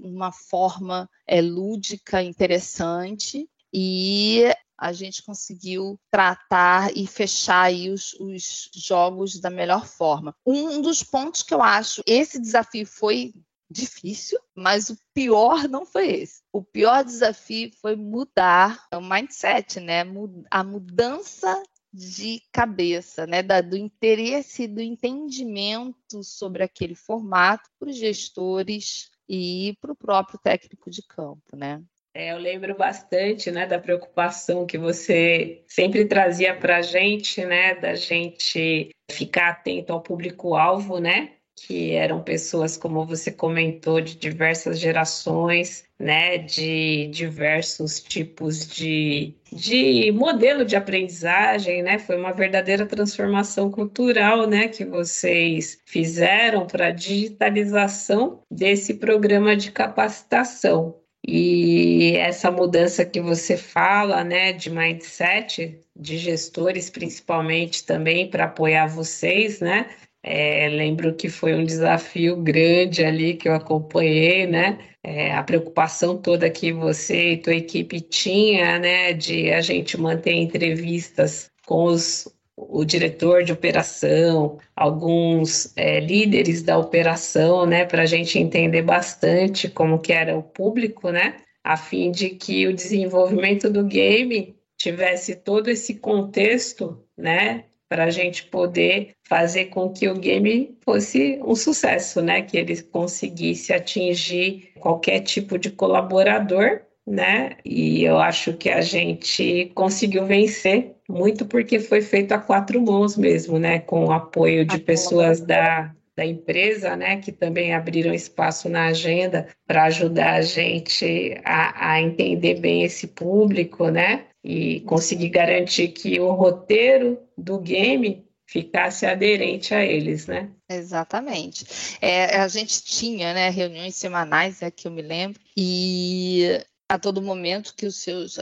uma 0.00 0.32
forma 0.32 1.08
é, 1.26 1.40
lúdica, 1.40 2.22
interessante, 2.22 3.48
e 3.72 4.44
a 4.76 4.92
gente 4.92 5.22
conseguiu 5.22 6.00
tratar 6.10 6.96
e 6.96 7.06
fechar 7.06 7.62
aí 7.62 7.90
os, 7.90 8.14
os 8.14 8.70
jogos 8.74 9.38
da 9.38 9.50
melhor 9.50 9.86
forma. 9.86 10.34
Um 10.44 10.80
dos 10.80 11.02
pontos 11.02 11.42
que 11.42 11.52
eu 11.52 11.62
acho, 11.62 12.02
esse 12.06 12.40
desafio 12.40 12.86
foi 12.86 13.34
difícil, 13.70 14.38
mas 14.54 14.90
o 14.90 14.98
pior 15.14 15.68
não 15.68 15.86
foi 15.86 16.08
esse. 16.08 16.42
O 16.52 16.62
pior 16.62 17.04
desafio 17.04 17.70
foi 17.80 17.94
mudar 17.94 18.86
o 18.92 19.00
mindset, 19.00 19.78
né? 19.78 20.02
A 20.50 20.64
mudança 20.64 21.62
de 21.92 22.40
cabeça, 22.52 23.26
né, 23.26 23.42
da, 23.42 23.60
do 23.60 23.76
interesse, 23.76 24.68
do 24.68 24.80
entendimento 24.80 26.22
sobre 26.22 26.62
aquele 26.62 26.94
formato 26.94 27.68
para 27.78 27.88
os 27.88 27.96
gestores 27.96 29.10
e 29.32 29.76
para 29.80 29.92
o 29.92 29.96
próprio 29.96 30.40
técnico 30.42 30.90
de 30.90 31.02
campo, 31.06 31.56
né? 31.56 31.80
É, 32.12 32.32
eu 32.32 32.38
lembro 32.38 32.76
bastante, 32.76 33.52
né, 33.52 33.64
da 33.64 33.78
preocupação 33.78 34.66
que 34.66 34.76
você 34.76 35.62
sempre 35.68 36.04
trazia 36.04 36.52
para 36.56 36.78
a 36.78 36.82
gente, 36.82 37.44
né, 37.44 37.76
da 37.76 37.94
gente 37.94 38.90
ficar 39.08 39.50
atento 39.50 39.92
ao 39.92 40.02
público-alvo, 40.02 40.98
né, 40.98 41.36
que 41.66 41.92
eram 41.92 42.22
pessoas, 42.22 42.76
como 42.76 43.04
você 43.04 43.30
comentou, 43.30 44.00
de 44.00 44.16
diversas 44.16 44.78
gerações, 44.78 45.84
né, 45.98 46.38
de 46.38 47.06
diversos 47.08 48.00
tipos 48.00 48.66
de, 48.66 49.34
de 49.52 50.10
modelo 50.12 50.64
de 50.64 50.74
aprendizagem, 50.74 51.82
né, 51.82 51.98
foi 51.98 52.16
uma 52.16 52.32
verdadeira 52.32 52.86
transformação 52.86 53.70
cultural, 53.70 54.46
né, 54.46 54.68
que 54.68 54.84
vocês 54.84 55.78
fizeram 55.84 56.66
para 56.66 56.86
a 56.86 56.92
digitalização 56.92 58.42
desse 58.50 58.94
programa 58.94 59.54
de 59.54 59.70
capacitação. 59.70 60.98
E 61.26 62.16
essa 62.16 62.50
mudança 62.50 63.04
que 63.04 63.20
você 63.20 63.56
fala, 63.56 64.24
né, 64.24 64.54
de 64.54 64.70
mindset, 64.70 65.78
de 65.94 66.16
gestores 66.16 66.88
principalmente 66.88 67.84
também 67.84 68.30
para 68.30 68.44
apoiar 68.44 68.86
vocês, 68.86 69.60
né? 69.60 69.90
É, 70.22 70.68
lembro 70.68 71.14
que 71.14 71.28
foi 71.30 71.54
um 71.54 71.64
desafio 71.64 72.36
grande 72.36 73.04
ali 73.04 73.34
que 73.34 73.48
eu 73.48 73.54
acompanhei, 73.54 74.46
né? 74.46 74.78
É, 75.02 75.32
a 75.32 75.42
preocupação 75.42 76.18
toda 76.20 76.50
que 76.50 76.72
você 76.72 77.32
e 77.32 77.36
tua 77.38 77.54
equipe 77.54 78.00
tinha, 78.02 78.78
né, 78.78 79.14
de 79.14 79.50
a 79.50 79.62
gente 79.62 79.98
manter 79.98 80.34
entrevistas 80.34 81.50
com 81.66 81.84
os, 81.84 82.28
o 82.54 82.84
diretor 82.84 83.42
de 83.42 83.52
operação, 83.52 84.58
alguns 84.76 85.74
é, 85.76 86.00
líderes 86.00 86.62
da 86.62 86.76
operação, 86.76 87.64
né, 87.64 87.86
para 87.86 88.02
a 88.02 88.06
gente 88.06 88.38
entender 88.38 88.82
bastante 88.82 89.70
como 89.70 89.98
que 89.98 90.12
era 90.12 90.36
o 90.36 90.42
público, 90.42 91.10
né, 91.10 91.36
a 91.64 91.78
fim 91.78 92.10
de 92.10 92.30
que 92.30 92.66
o 92.66 92.74
desenvolvimento 92.74 93.70
do 93.70 93.84
game 93.84 94.54
tivesse 94.76 95.34
todo 95.36 95.70
esse 95.70 95.94
contexto, 95.94 97.02
né, 97.16 97.64
para 97.90 98.04
a 98.04 98.10
gente 98.10 98.44
poder 98.44 99.10
fazer 99.28 99.66
com 99.66 99.90
que 99.90 100.08
o 100.08 100.14
game 100.14 100.78
fosse 100.84 101.40
um 101.44 101.56
sucesso, 101.56 102.22
né? 102.22 102.40
Que 102.40 102.56
ele 102.56 102.80
conseguisse 102.82 103.72
atingir 103.72 104.70
qualquer 104.78 105.20
tipo 105.20 105.58
de 105.58 105.70
colaborador, 105.70 106.82
né? 107.04 107.56
E 107.64 108.04
eu 108.04 108.18
acho 108.18 108.52
que 108.52 108.70
a 108.70 108.80
gente 108.80 109.72
conseguiu 109.74 110.24
vencer 110.24 110.94
muito 111.08 111.44
porque 111.44 111.80
foi 111.80 112.00
feito 112.00 112.30
a 112.30 112.38
quatro 112.38 112.80
mãos 112.80 113.16
mesmo, 113.16 113.58
né? 113.58 113.80
Com 113.80 114.04
o 114.04 114.12
apoio 114.12 114.64
de 114.64 114.78
pessoas 114.78 115.40
da, 115.40 115.92
da 116.16 116.24
empresa, 116.24 116.94
né, 116.94 117.16
que 117.16 117.32
também 117.32 117.74
abriram 117.74 118.12
espaço 118.12 118.68
na 118.68 118.86
agenda 118.86 119.48
para 119.66 119.84
ajudar 119.84 120.34
a 120.34 120.42
gente 120.42 121.34
a, 121.44 121.92
a 121.94 122.02
entender 122.02 122.60
bem 122.60 122.84
esse 122.84 123.06
público, 123.06 123.88
né, 123.88 124.26
e 124.42 124.80
conseguir 124.80 125.28
garantir 125.28 125.88
que 125.88 126.18
o 126.18 126.32
roteiro 126.32 127.18
do 127.36 127.58
game 127.58 128.26
ficasse 128.46 129.06
aderente 129.06 129.72
a 129.72 129.84
eles, 129.84 130.26
né? 130.26 130.50
Exatamente. 130.68 131.64
É, 132.00 132.36
a 132.38 132.48
gente 132.48 132.82
tinha, 132.82 133.32
né, 133.32 133.48
reuniões 133.48 133.94
semanais, 133.94 134.60
é 134.60 134.70
que 134.70 134.88
eu 134.88 134.90
me 134.90 135.02
lembro, 135.02 135.40
e 135.56 136.60
a 136.90 136.98
todo 136.98 137.22
momento 137.22 137.72
que 137.76 137.86
a 137.86 137.90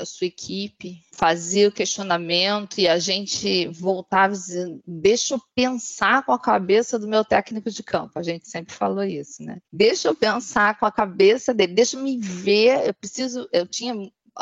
sua 0.07 0.27
equipe 0.27 1.03
fazia 1.13 1.69
o 1.69 1.73
questionamento 1.73 2.79
e 2.81 2.89
a 2.89 2.99
gente 2.99 3.69
voltava 3.69 4.33
dizendo, 4.33 4.81
deixa 4.87 5.35
eu 5.35 5.41
pensar 5.55 6.25
com 6.25 6.33
a 6.33 6.39
cabeça 6.39 6.99
do 6.99 7.07
meu 7.07 7.23
técnico 7.23 7.71
de 7.71 7.83
campo. 7.83 8.19
A 8.19 8.23
gente 8.23 8.49
sempre 8.49 8.75
falou 8.75 9.05
isso, 9.05 9.43
né? 9.43 9.59
Deixa 9.71 10.09
eu 10.09 10.15
pensar 10.15 10.79
com 10.79 10.87
a 10.87 10.93
cabeça 10.93 11.53
dele, 11.53 11.75
deixa 11.75 11.99
eu 11.99 12.03
me 12.03 12.17
ver, 12.17 12.87
eu 12.87 12.95
preciso, 12.95 13.47
eu 13.53 13.67
tinha 13.67 13.95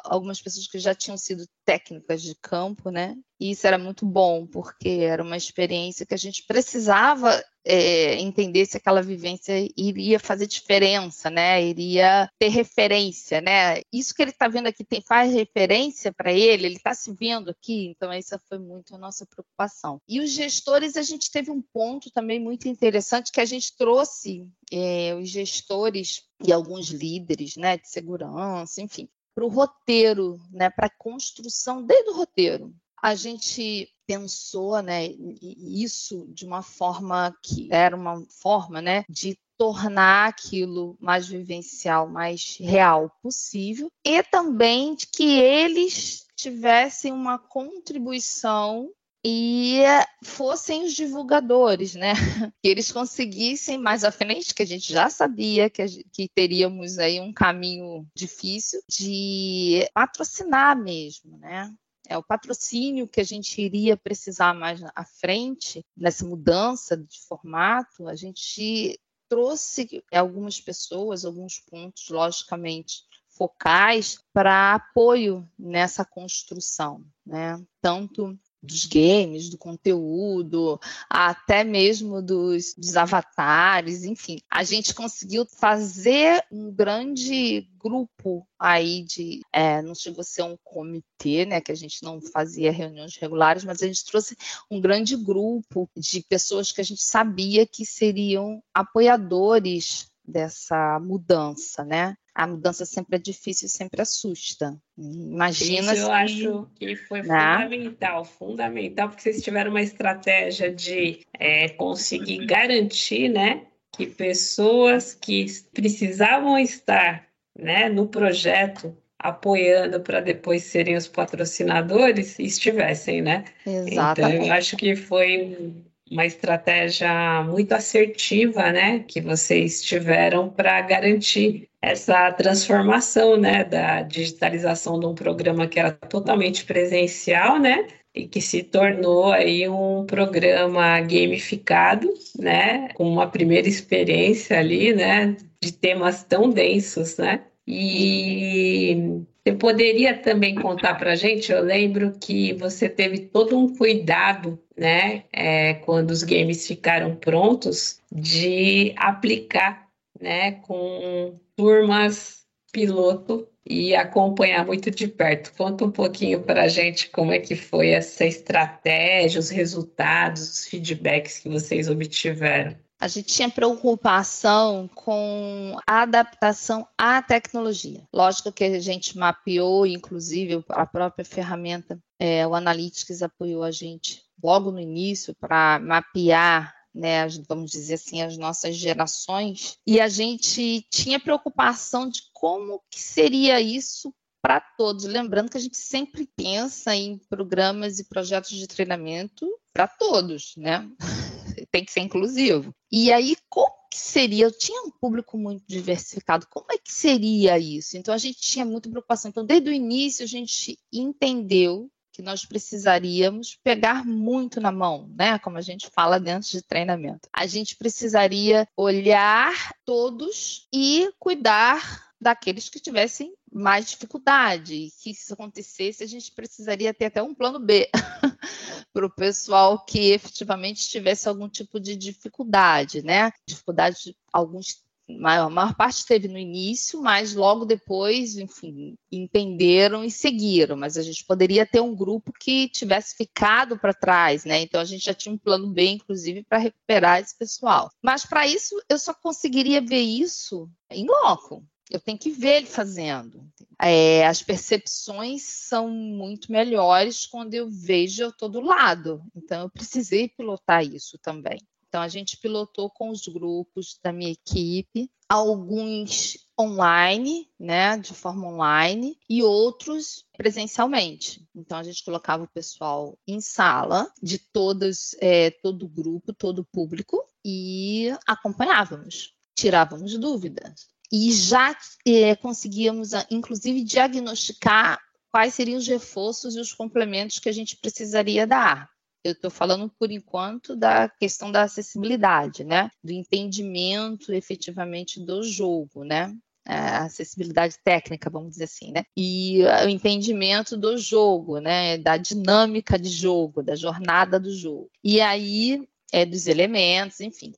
algumas 0.04 0.40
pessoas 0.40 0.66
que 0.66 0.78
já 0.78 0.94
tinham 0.94 1.16
sido 1.16 1.46
técnicas 1.64 2.22
de 2.22 2.35
campo, 2.35 2.90
né? 2.90 3.16
E 3.38 3.50
isso 3.50 3.66
era 3.66 3.76
muito 3.76 4.06
bom, 4.06 4.46
porque 4.46 4.88
era 4.88 5.22
uma 5.22 5.37
experiência 5.37 6.06
que 6.06 6.14
a 6.14 6.18
gente 6.18 6.44
precisava 6.46 7.42
é, 7.64 8.14
entender 8.14 8.64
se 8.64 8.76
aquela 8.76 9.02
vivência 9.02 9.52
iria 9.76 10.18
fazer 10.18 10.46
diferença, 10.46 11.28
né? 11.28 11.62
Iria 11.62 12.30
ter 12.38 12.48
referência, 12.48 13.40
né? 13.40 13.82
Isso 13.92 14.14
que 14.14 14.22
ele 14.22 14.30
está 14.30 14.48
vendo 14.48 14.68
aqui 14.68 14.85
tem, 14.85 15.02
faz 15.02 15.32
referência 15.32 16.12
para 16.12 16.32
ele, 16.32 16.66
ele 16.66 16.76
está 16.76 16.94
se 16.94 17.12
vendo 17.12 17.50
aqui, 17.50 17.88
então 17.88 18.11
essa 18.12 18.40
foi 18.48 18.59
muito 18.59 18.94
a 18.94 18.98
nossa 18.98 19.26
preocupação. 19.26 20.00
E 20.09 20.20
os 20.20 20.30
gestores, 20.30 20.96
a 20.96 21.02
gente 21.02 21.30
teve 21.30 21.50
um 21.50 21.61
ponto 21.61 22.11
também 22.11 22.40
muito 22.40 22.68
interessante 22.68 23.32
que 23.32 23.40
a 23.40 23.44
gente 23.44 23.76
trouxe 23.76 24.46
é, 24.72 25.14
os 25.14 25.28
gestores 25.28 26.22
e 26.44 26.52
alguns 26.52 26.88
líderes, 26.88 27.56
né, 27.56 27.76
de 27.76 27.88
segurança, 27.88 28.80
enfim, 28.80 29.09
para 29.37 29.44
o 29.44 29.49
roteiro, 29.49 30.40
né, 30.51 30.70
para 30.70 30.87
a 30.87 30.96
construção 30.99 31.85
desde 31.85 32.09
o 32.09 32.14
roteiro. 32.14 32.75
A 33.03 33.14
gente 33.14 33.87
pensou, 34.07 34.81
né, 34.81 35.09
isso 35.42 36.27
de 36.29 36.46
uma 36.46 36.62
forma 36.62 37.37
que 37.42 37.68
era 37.70 37.94
uma 37.94 38.25
forma, 38.40 38.81
né, 38.81 39.05
de 39.11 39.38
tornar 39.59 40.29
aquilo 40.29 40.96
mais 40.99 41.29
vivencial, 41.29 42.09
mais 42.09 42.57
real 42.59 43.11
possível, 43.22 43.90
e 44.03 44.22
também 44.22 44.94
de 44.94 45.07
que 45.07 45.38
eles 45.38 46.27
tivessem 46.35 47.12
uma 47.12 47.38
contribuição 47.38 48.90
e 49.28 49.82
fossem 50.22 50.84
os 50.84 50.94
divulgadores, 50.94 51.96
né? 51.96 52.12
Que 52.62 52.68
eles 52.68 52.92
conseguissem 52.92 53.76
mais 53.76 54.04
à 54.04 54.12
frente, 54.12 54.54
que 54.54 54.62
a 54.62 54.66
gente 54.66 54.92
já 54.92 55.10
sabia 55.10 55.68
que, 55.68 55.84
gente, 55.84 56.06
que 56.12 56.28
teríamos 56.28 56.96
aí 56.96 57.18
um 57.18 57.32
caminho 57.32 58.06
difícil 58.14 58.80
de 58.88 59.84
patrocinar 59.92 60.80
mesmo, 60.80 61.38
né? 61.38 61.74
É 62.08 62.16
o 62.16 62.22
patrocínio 62.22 63.08
que 63.08 63.20
a 63.20 63.24
gente 63.24 63.60
iria 63.60 63.96
precisar 63.96 64.54
mais 64.54 64.80
à 64.94 65.04
frente 65.04 65.84
nessa 65.96 66.24
mudança 66.24 66.96
de 66.96 67.20
formato. 67.26 68.06
A 68.06 68.14
gente 68.14 68.96
trouxe 69.28 70.04
algumas 70.12 70.60
pessoas, 70.60 71.24
alguns 71.24 71.58
pontos, 71.58 72.08
logicamente, 72.10 73.02
focais 73.28 74.20
para 74.32 74.74
apoio 74.74 75.48
nessa 75.58 76.04
construção, 76.04 77.04
né? 77.26 77.60
Tanto 77.82 78.38
dos 78.66 78.85
games, 78.87 79.48
do 79.48 79.57
conteúdo, 79.57 80.79
até 81.09 81.64
mesmo 81.64 82.20
dos, 82.20 82.74
dos, 82.76 82.96
avatares, 82.96 84.05
enfim. 84.05 84.38
A 84.50 84.64
gente 84.64 84.94
conseguiu 84.94 85.46
fazer 85.46 86.44
um 86.50 86.70
grande 86.70 87.68
grupo 87.79 88.46
aí 88.59 89.05
de. 89.05 89.40
É, 89.52 89.81
não 89.81 89.94
chegou 89.94 90.20
a 90.20 90.24
ser 90.24 90.42
um 90.42 90.57
comitê, 90.64 91.46
né? 91.46 91.61
Que 91.61 91.72
a 91.72 91.76
gente 91.76 92.02
não 92.02 92.20
fazia 92.20 92.72
reuniões 92.72 93.16
regulares, 93.16 93.64
mas 93.64 93.83
a 93.83 93.87
gente 93.87 94.05
trouxe 94.05 94.37
um 94.70 94.81
grande 94.81 95.16
grupo 95.16 95.88
de 95.96 96.22
pessoas 96.22 96.72
que 96.72 96.81
a 96.81 96.85
gente 96.85 97.02
sabia 97.02 97.66
que 97.66 97.87
seriam 97.87 98.62
apoiadores 98.74 100.11
dessa 100.26 100.98
mudança, 101.00 101.85
né? 101.85 102.16
A 102.37 102.46
mudança 102.46 102.85
sempre 102.85 103.16
é 103.16 103.18
difícil, 103.18 103.66
sempre 103.66 104.03
assusta. 104.03 104.77
Imagina 104.99 105.94
Isso 105.94 106.03
eu 106.03 106.12
acho 106.12 106.68
que 106.75 106.94
foi 106.94 107.22
né? 107.22 107.55
fundamental, 107.55 108.25
fundamental, 108.27 109.09
porque 109.09 109.22
vocês 109.22 109.42
tiveram 109.42 109.70
uma 109.70 109.81
estratégia 109.81 110.70
de 110.70 111.20
é, 111.33 111.70
conseguir 111.70 112.44
garantir, 112.44 113.31
né, 113.31 113.62
que 113.90 114.07
pessoas 114.07 115.14
que 115.14 115.46
precisavam 115.72 116.59
estar, 116.59 117.27
né, 117.59 117.88
no 117.88 118.07
projeto 118.07 118.94
apoiando 119.18 120.01
para 120.01 120.20
depois 120.20 120.62
serem 120.62 120.94
os 120.94 121.09
patrocinadores 121.09 122.38
estivessem, 122.38 123.22
né? 123.22 123.44
Exatamente. 123.66 124.35
Então 124.35 124.46
eu 124.49 124.53
acho 124.53 124.77
que 124.77 124.94
foi 124.94 125.72
uma 126.11 126.27
estratégia 126.27 127.42
muito 127.44 127.72
assertiva, 127.72 128.70
né, 128.70 129.05
que 129.09 129.22
vocês 129.22 129.83
tiveram 129.83 130.51
para 130.51 130.83
garantir 130.83 131.66
essa 131.87 132.33
transformação, 132.33 133.37
né, 133.37 133.62
da 133.62 134.03
digitalização 134.03 134.99
de 134.99 135.07
um 135.07 135.14
programa 135.14 135.68
que 135.68 135.79
era 135.79 135.92
totalmente 135.92 136.64
presencial, 136.64 137.61
né, 137.61 137.87
e 138.12 138.27
que 138.27 138.40
se 138.40 138.62
tornou 138.64 139.33
aí 139.33 139.68
um 139.68 140.05
programa 140.05 141.01
gamificado, 141.01 142.12
né, 142.37 142.88
com 142.94 143.09
uma 143.09 143.29
primeira 143.29 143.68
experiência 143.68 144.59
ali, 144.59 144.92
né, 144.92 145.37
de 145.62 145.72
temas 145.72 146.25
tão 146.25 146.51
densos, 146.51 147.18
né, 147.18 147.44
e 147.66 149.22
você 149.44 149.53
poderia 149.55 150.18
também 150.18 150.57
contar 150.57 150.94
para 150.94 151.12
a 151.12 151.16
gente? 151.16 151.53
Eu 151.53 151.62
lembro 151.62 152.16
que 152.20 152.53
você 152.55 152.88
teve 152.88 153.18
todo 153.18 153.57
um 153.57 153.77
cuidado, 153.77 154.59
né, 154.77 155.22
é, 155.33 155.75
quando 155.75 156.11
os 156.11 156.25
games 156.25 156.66
ficaram 156.66 157.14
prontos, 157.14 158.01
de 158.11 158.92
aplicar, 158.96 159.87
né, 160.20 160.53
com 160.62 161.38
turmas 161.56 162.44
piloto 162.72 163.48
e 163.64 163.96
acompanhar 163.96 164.66
muito 164.66 164.90
de 164.90 165.08
perto. 165.08 165.52
Conta 165.56 165.84
um 165.84 165.90
pouquinho 165.90 166.42
para 166.42 166.64
a 166.64 166.68
gente 166.68 167.08
como 167.10 167.32
é 167.32 167.38
que 167.38 167.56
foi 167.56 167.90
essa 167.90 168.24
estratégia, 168.24 169.40
os 169.40 169.48
resultados, 169.48 170.42
os 170.42 170.66
feedbacks 170.66 171.38
que 171.38 171.48
vocês 171.48 171.88
obtiveram 171.88 172.76
a 172.98 173.08
gente 173.08 173.26
tinha 173.26 173.50
preocupação 173.50 174.88
com 174.94 175.76
a 175.86 176.02
adaptação 176.02 176.86
à 176.96 177.20
tecnologia. 177.20 178.02
Lógico 178.12 178.50
que 178.50 178.64
a 178.64 178.80
gente 178.80 179.18
mapeou, 179.18 179.86
inclusive 179.86 180.64
a 180.70 180.86
própria 180.86 181.24
ferramenta, 181.24 181.98
é, 182.18 182.46
o 182.46 182.54
Analytics 182.54 183.22
apoiou 183.22 183.62
a 183.62 183.70
gente 183.70 184.22
logo 184.42 184.70
no 184.70 184.80
início 184.80 185.34
para 185.38 185.78
mapear 185.78 186.74
né, 186.96 187.26
vamos 187.46 187.70
dizer 187.70 187.94
assim, 187.94 188.22
as 188.22 188.38
nossas 188.38 188.74
gerações, 188.74 189.76
e 189.87 190.00
a 190.00 190.09
gente 190.09 190.87
tinha 190.90 191.20
preocupação 191.20 192.09
de 192.09 192.22
como 192.32 192.82
que 192.90 193.00
seria 193.00 193.61
isso 193.61 194.12
para 194.40 194.61
todos. 194.61 195.04
Lembrando 195.04 195.50
que 195.50 195.56
a 195.59 195.61
gente 195.61 195.76
sempre 195.76 196.28
pensa 196.37 196.94
em 196.94 197.18
programas 197.28 197.98
e 197.98 198.09
projetos 198.09 198.50
de 198.50 198.66
treinamento 198.66 199.46
para 199.72 199.87
todos, 199.87 200.54
né? 200.56 200.88
tem 201.70 201.85
que 201.85 201.92
ser 201.92 202.00
inclusivo. 202.00 202.74
E 202.90 203.12
aí, 203.12 203.37
como 203.48 203.74
que 203.90 203.98
seria? 203.98 204.44
Eu 204.44 204.56
tinha 204.56 204.82
um 204.82 204.90
público 204.90 205.37
muito 205.37 205.64
diversificado, 205.66 206.46
como 206.48 206.66
é 206.70 206.78
que 206.78 206.92
seria 206.92 207.59
isso? 207.59 207.96
Então, 207.96 208.14
a 208.14 208.18
gente 208.18 208.40
tinha 208.40 208.64
muita 208.64 208.88
preocupação. 208.88 209.28
Então, 209.30 209.44
desde 209.44 209.68
o 209.68 209.72
início, 209.72 210.24
a 210.24 210.28
gente 210.28 210.78
entendeu 210.92 211.90
que 212.16 212.22
nós 212.22 212.46
precisaríamos 212.46 213.59
pegar 213.62 214.02
muito 214.02 214.59
na 214.59 214.72
mão, 214.72 215.12
né? 215.14 215.38
Como 215.38 215.59
a 215.59 215.61
gente 215.61 215.90
fala 215.90 216.18
dentro 216.18 216.48
de 216.48 216.62
treinamento. 216.62 217.29
A 217.31 217.46
gente 217.46 217.76
precisaria 217.76 218.66
olhar 218.74 219.52
todos 219.85 220.66
e 220.72 221.12
cuidar 221.18 222.07
daqueles 222.18 222.70
que 222.70 222.81
tivessem 222.81 223.35
mais 223.52 223.90
dificuldade. 223.90 224.74
E 224.74 224.90
que 224.90 225.12
se 225.12 225.24
isso 225.24 225.35
acontecesse, 225.35 226.02
a 226.02 226.07
gente 226.07 226.33
precisaria 226.33 226.94
ter 226.94 227.05
até 227.05 227.22
um 227.22 227.35
plano 227.35 227.59
B 227.59 227.90
para 228.94 229.05
o 229.05 229.14
pessoal 229.14 229.85
que 229.85 230.12
efetivamente 230.12 230.88
tivesse 230.88 231.29
algum 231.29 231.50
tipo 231.50 231.79
de 231.79 231.94
dificuldade, 231.94 233.02
né? 233.02 233.31
Dificuldade, 233.46 234.16
alguns 234.33 234.83
a 235.08 235.48
maior 235.48 235.74
parte 235.74 236.04
teve 236.04 236.26
no 236.26 236.38
início, 236.38 237.00
mas 237.00 237.34
logo 237.34 237.64
depois, 237.64 238.36
enfim, 238.36 238.96
entenderam 239.10 240.04
e 240.04 240.10
seguiram. 240.10 240.76
Mas 240.76 240.96
a 240.96 241.02
gente 241.02 241.24
poderia 241.24 241.64
ter 241.64 241.80
um 241.80 241.94
grupo 241.94 242.32
que 242.32 242.68
tivesse 242.68 243.16
ficado 243.16 243.78
para 243.78 243.94
trás, 243.94 244.44
né? 244.44 244.60
Então 244.60 244.80
a 244.80 244.84
gente 244.84 245.04
já 245.04 245.14
tinha 245.14 245.32
um 245.32 245.38
plano 245.38 245.68
B, 245.68 245.90
inclusive, 245.90 246.42
para 246.42 246.58
recuperar 246.58 247.20
esse 247.20 247.36
pessoal. 247.38 247.90
Mas 248.02 248.26
para 248.26 248.46
isso, 248.46 248.74
eu 248.88 248.98
só 248.98 249.14
conseguiria 249.14 249.80
ver 249.80 250.00
isso 250.00 250.68
em 250.90 251.06
loco. 251.06 251.64
Eu 251.88 252.00
tenho 252.00 252.18
que 252.18 252.30
ver 252.30 252.56
ele 252.56 252.66
fazendo. 252.66 253.46
É, 253.80 254.26
as 254.26 254.42
percepções 254.42 255.42
são 255.42 255.88
muito 255.88 256.50
melhores 256.50 257.26
quando 257.26 257.54
eu 257.54 257.70
vejo 257.70 258.24
eu 258.24 258.30
estou 258.30 258.48
do 258.48 258.60
lado. 258.60 259.22
Então, 259.36 259.62
eu 259.62 259.70
precisei 259.70 260.28
pilotar 260.28 260.84
isso 260.84 261.16
também. 261.18 261.60
Então, 261.88 262.03
a 262.03 262.09
gente 262.09 262.37
pilotou 262.37 262.90
com 262.90 263.11
os 263.11 263.27
grupos 263.27 263.99
da 264.03 264.12
minha 264.12 264.31
equipe, 264.31 265.11
alguns 265.29 266.37
online, 266.59 267.49
né, 267.59 267.96
de 267.99 268.14
forma 268.14 268.49
online, 268.49 269.18
e 269.29 269.42
outros 269.42 270.25
presencialmente. 270.37 271.46
Então, 271.55 271.79
a 271.79 271.83
gente 271.83 272.05
colocava 272.05 272.44
o 272.44 272.49
pessoal 272.49 273.18
em 273.27 273.40
sala, 273.40 274.11
de 274.22 274.38
todas, 274.38 275.14
é, 275.20 275.51
todo 275.51 275.85
o 275.85 275.88
grupo, 275.88 276.33
todo 276.33 276.61
o 276.61 276.64
público, 276.64 277.25
e 277.44 278.11
acompanhávamos, 278.27 279.35
tirávamos 279.55 280.18
dúvidas 280.18 280.88
e 281.12 281.33
já 281.33 281.77
é, 282.07 282.35
conseguíamos, 282.35 283.14
ah, 283.14 283.27
inclusive, 283.31 283.85
diagnosticar 283.85 285.01
quais 285.31 285.55
seriam 285.55 285.79
os 285.79 285.87
reforços 285.87 286.57
e 286.57 286.61
os 286.61 286.72
complementos 286.72 287.38
que 287.38 287.49
a 287.49 287.53
gente 287.53 287.77
precisaria 287.77 288.46
dar. 288.46 288.90
Eu 289.26 289.32
estou 289.32 289.50
falando, 289.50 289.90
por 289.98 290.10
enquanto, 290.10 290.76
da 290.76 291.08
questão 291.08 291.50
da 291.50 291.62
acessibilidade, 291.62 292.64
né? 292.64 292.90
Do 293.02 293.12
entendimento 293.12 294.32
efetivamente 294.32 295.20
do 295.20 295.42
jogo, 295.42 296.04
né? 296.04 296.34
a 296.68 297.04
acessibilidade 297.04 297.76
técnica, 297.84 298.28
vamos 298.28 298.50
dizer 298.50 298.64
assim, 298.64 298.90
né? 298.90 299.04
E 299.16 299.62
o 299.84 299.88
entendimento 299.88 300.76
do 300.76 300.98
jogo, 300.98 301.60
né? 301.60 301.96
Da 301.96 302.16
dinâmica 302.16 302.98
de 302.98 303.08
jogo, 303.08 303.62
da 303.62 303.76
jornada 303.76 304.40
do 304.40 304.52
jogo. 304.52 304.90
E 305.02 305.20
aí 305.20 305.86
é, 306.12 306.24
dos 306.24 306.46
elementos, 306.46 307.20
enfim. 307.20 307.52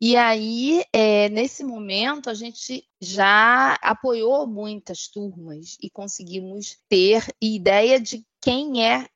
E 0.00 0.16
aí, 0.16 0.84
é, 0.92 1.28
nesse 1.28 1.64
momento, 1.64 2.28
a 2.28 2.34
gente 2.34 2.84
já 3.00 3.74
apoiou 3.80 4.46
muitas 4.46 5.08
turmas 5.08 5.76
e 5.80 5.88
conseguimos 5.88 6.78
ter 6.88 7.24
ideia 7.40 8.00
de 8.00 8.24
quem 8.42 8.84
é, 8.84 9.08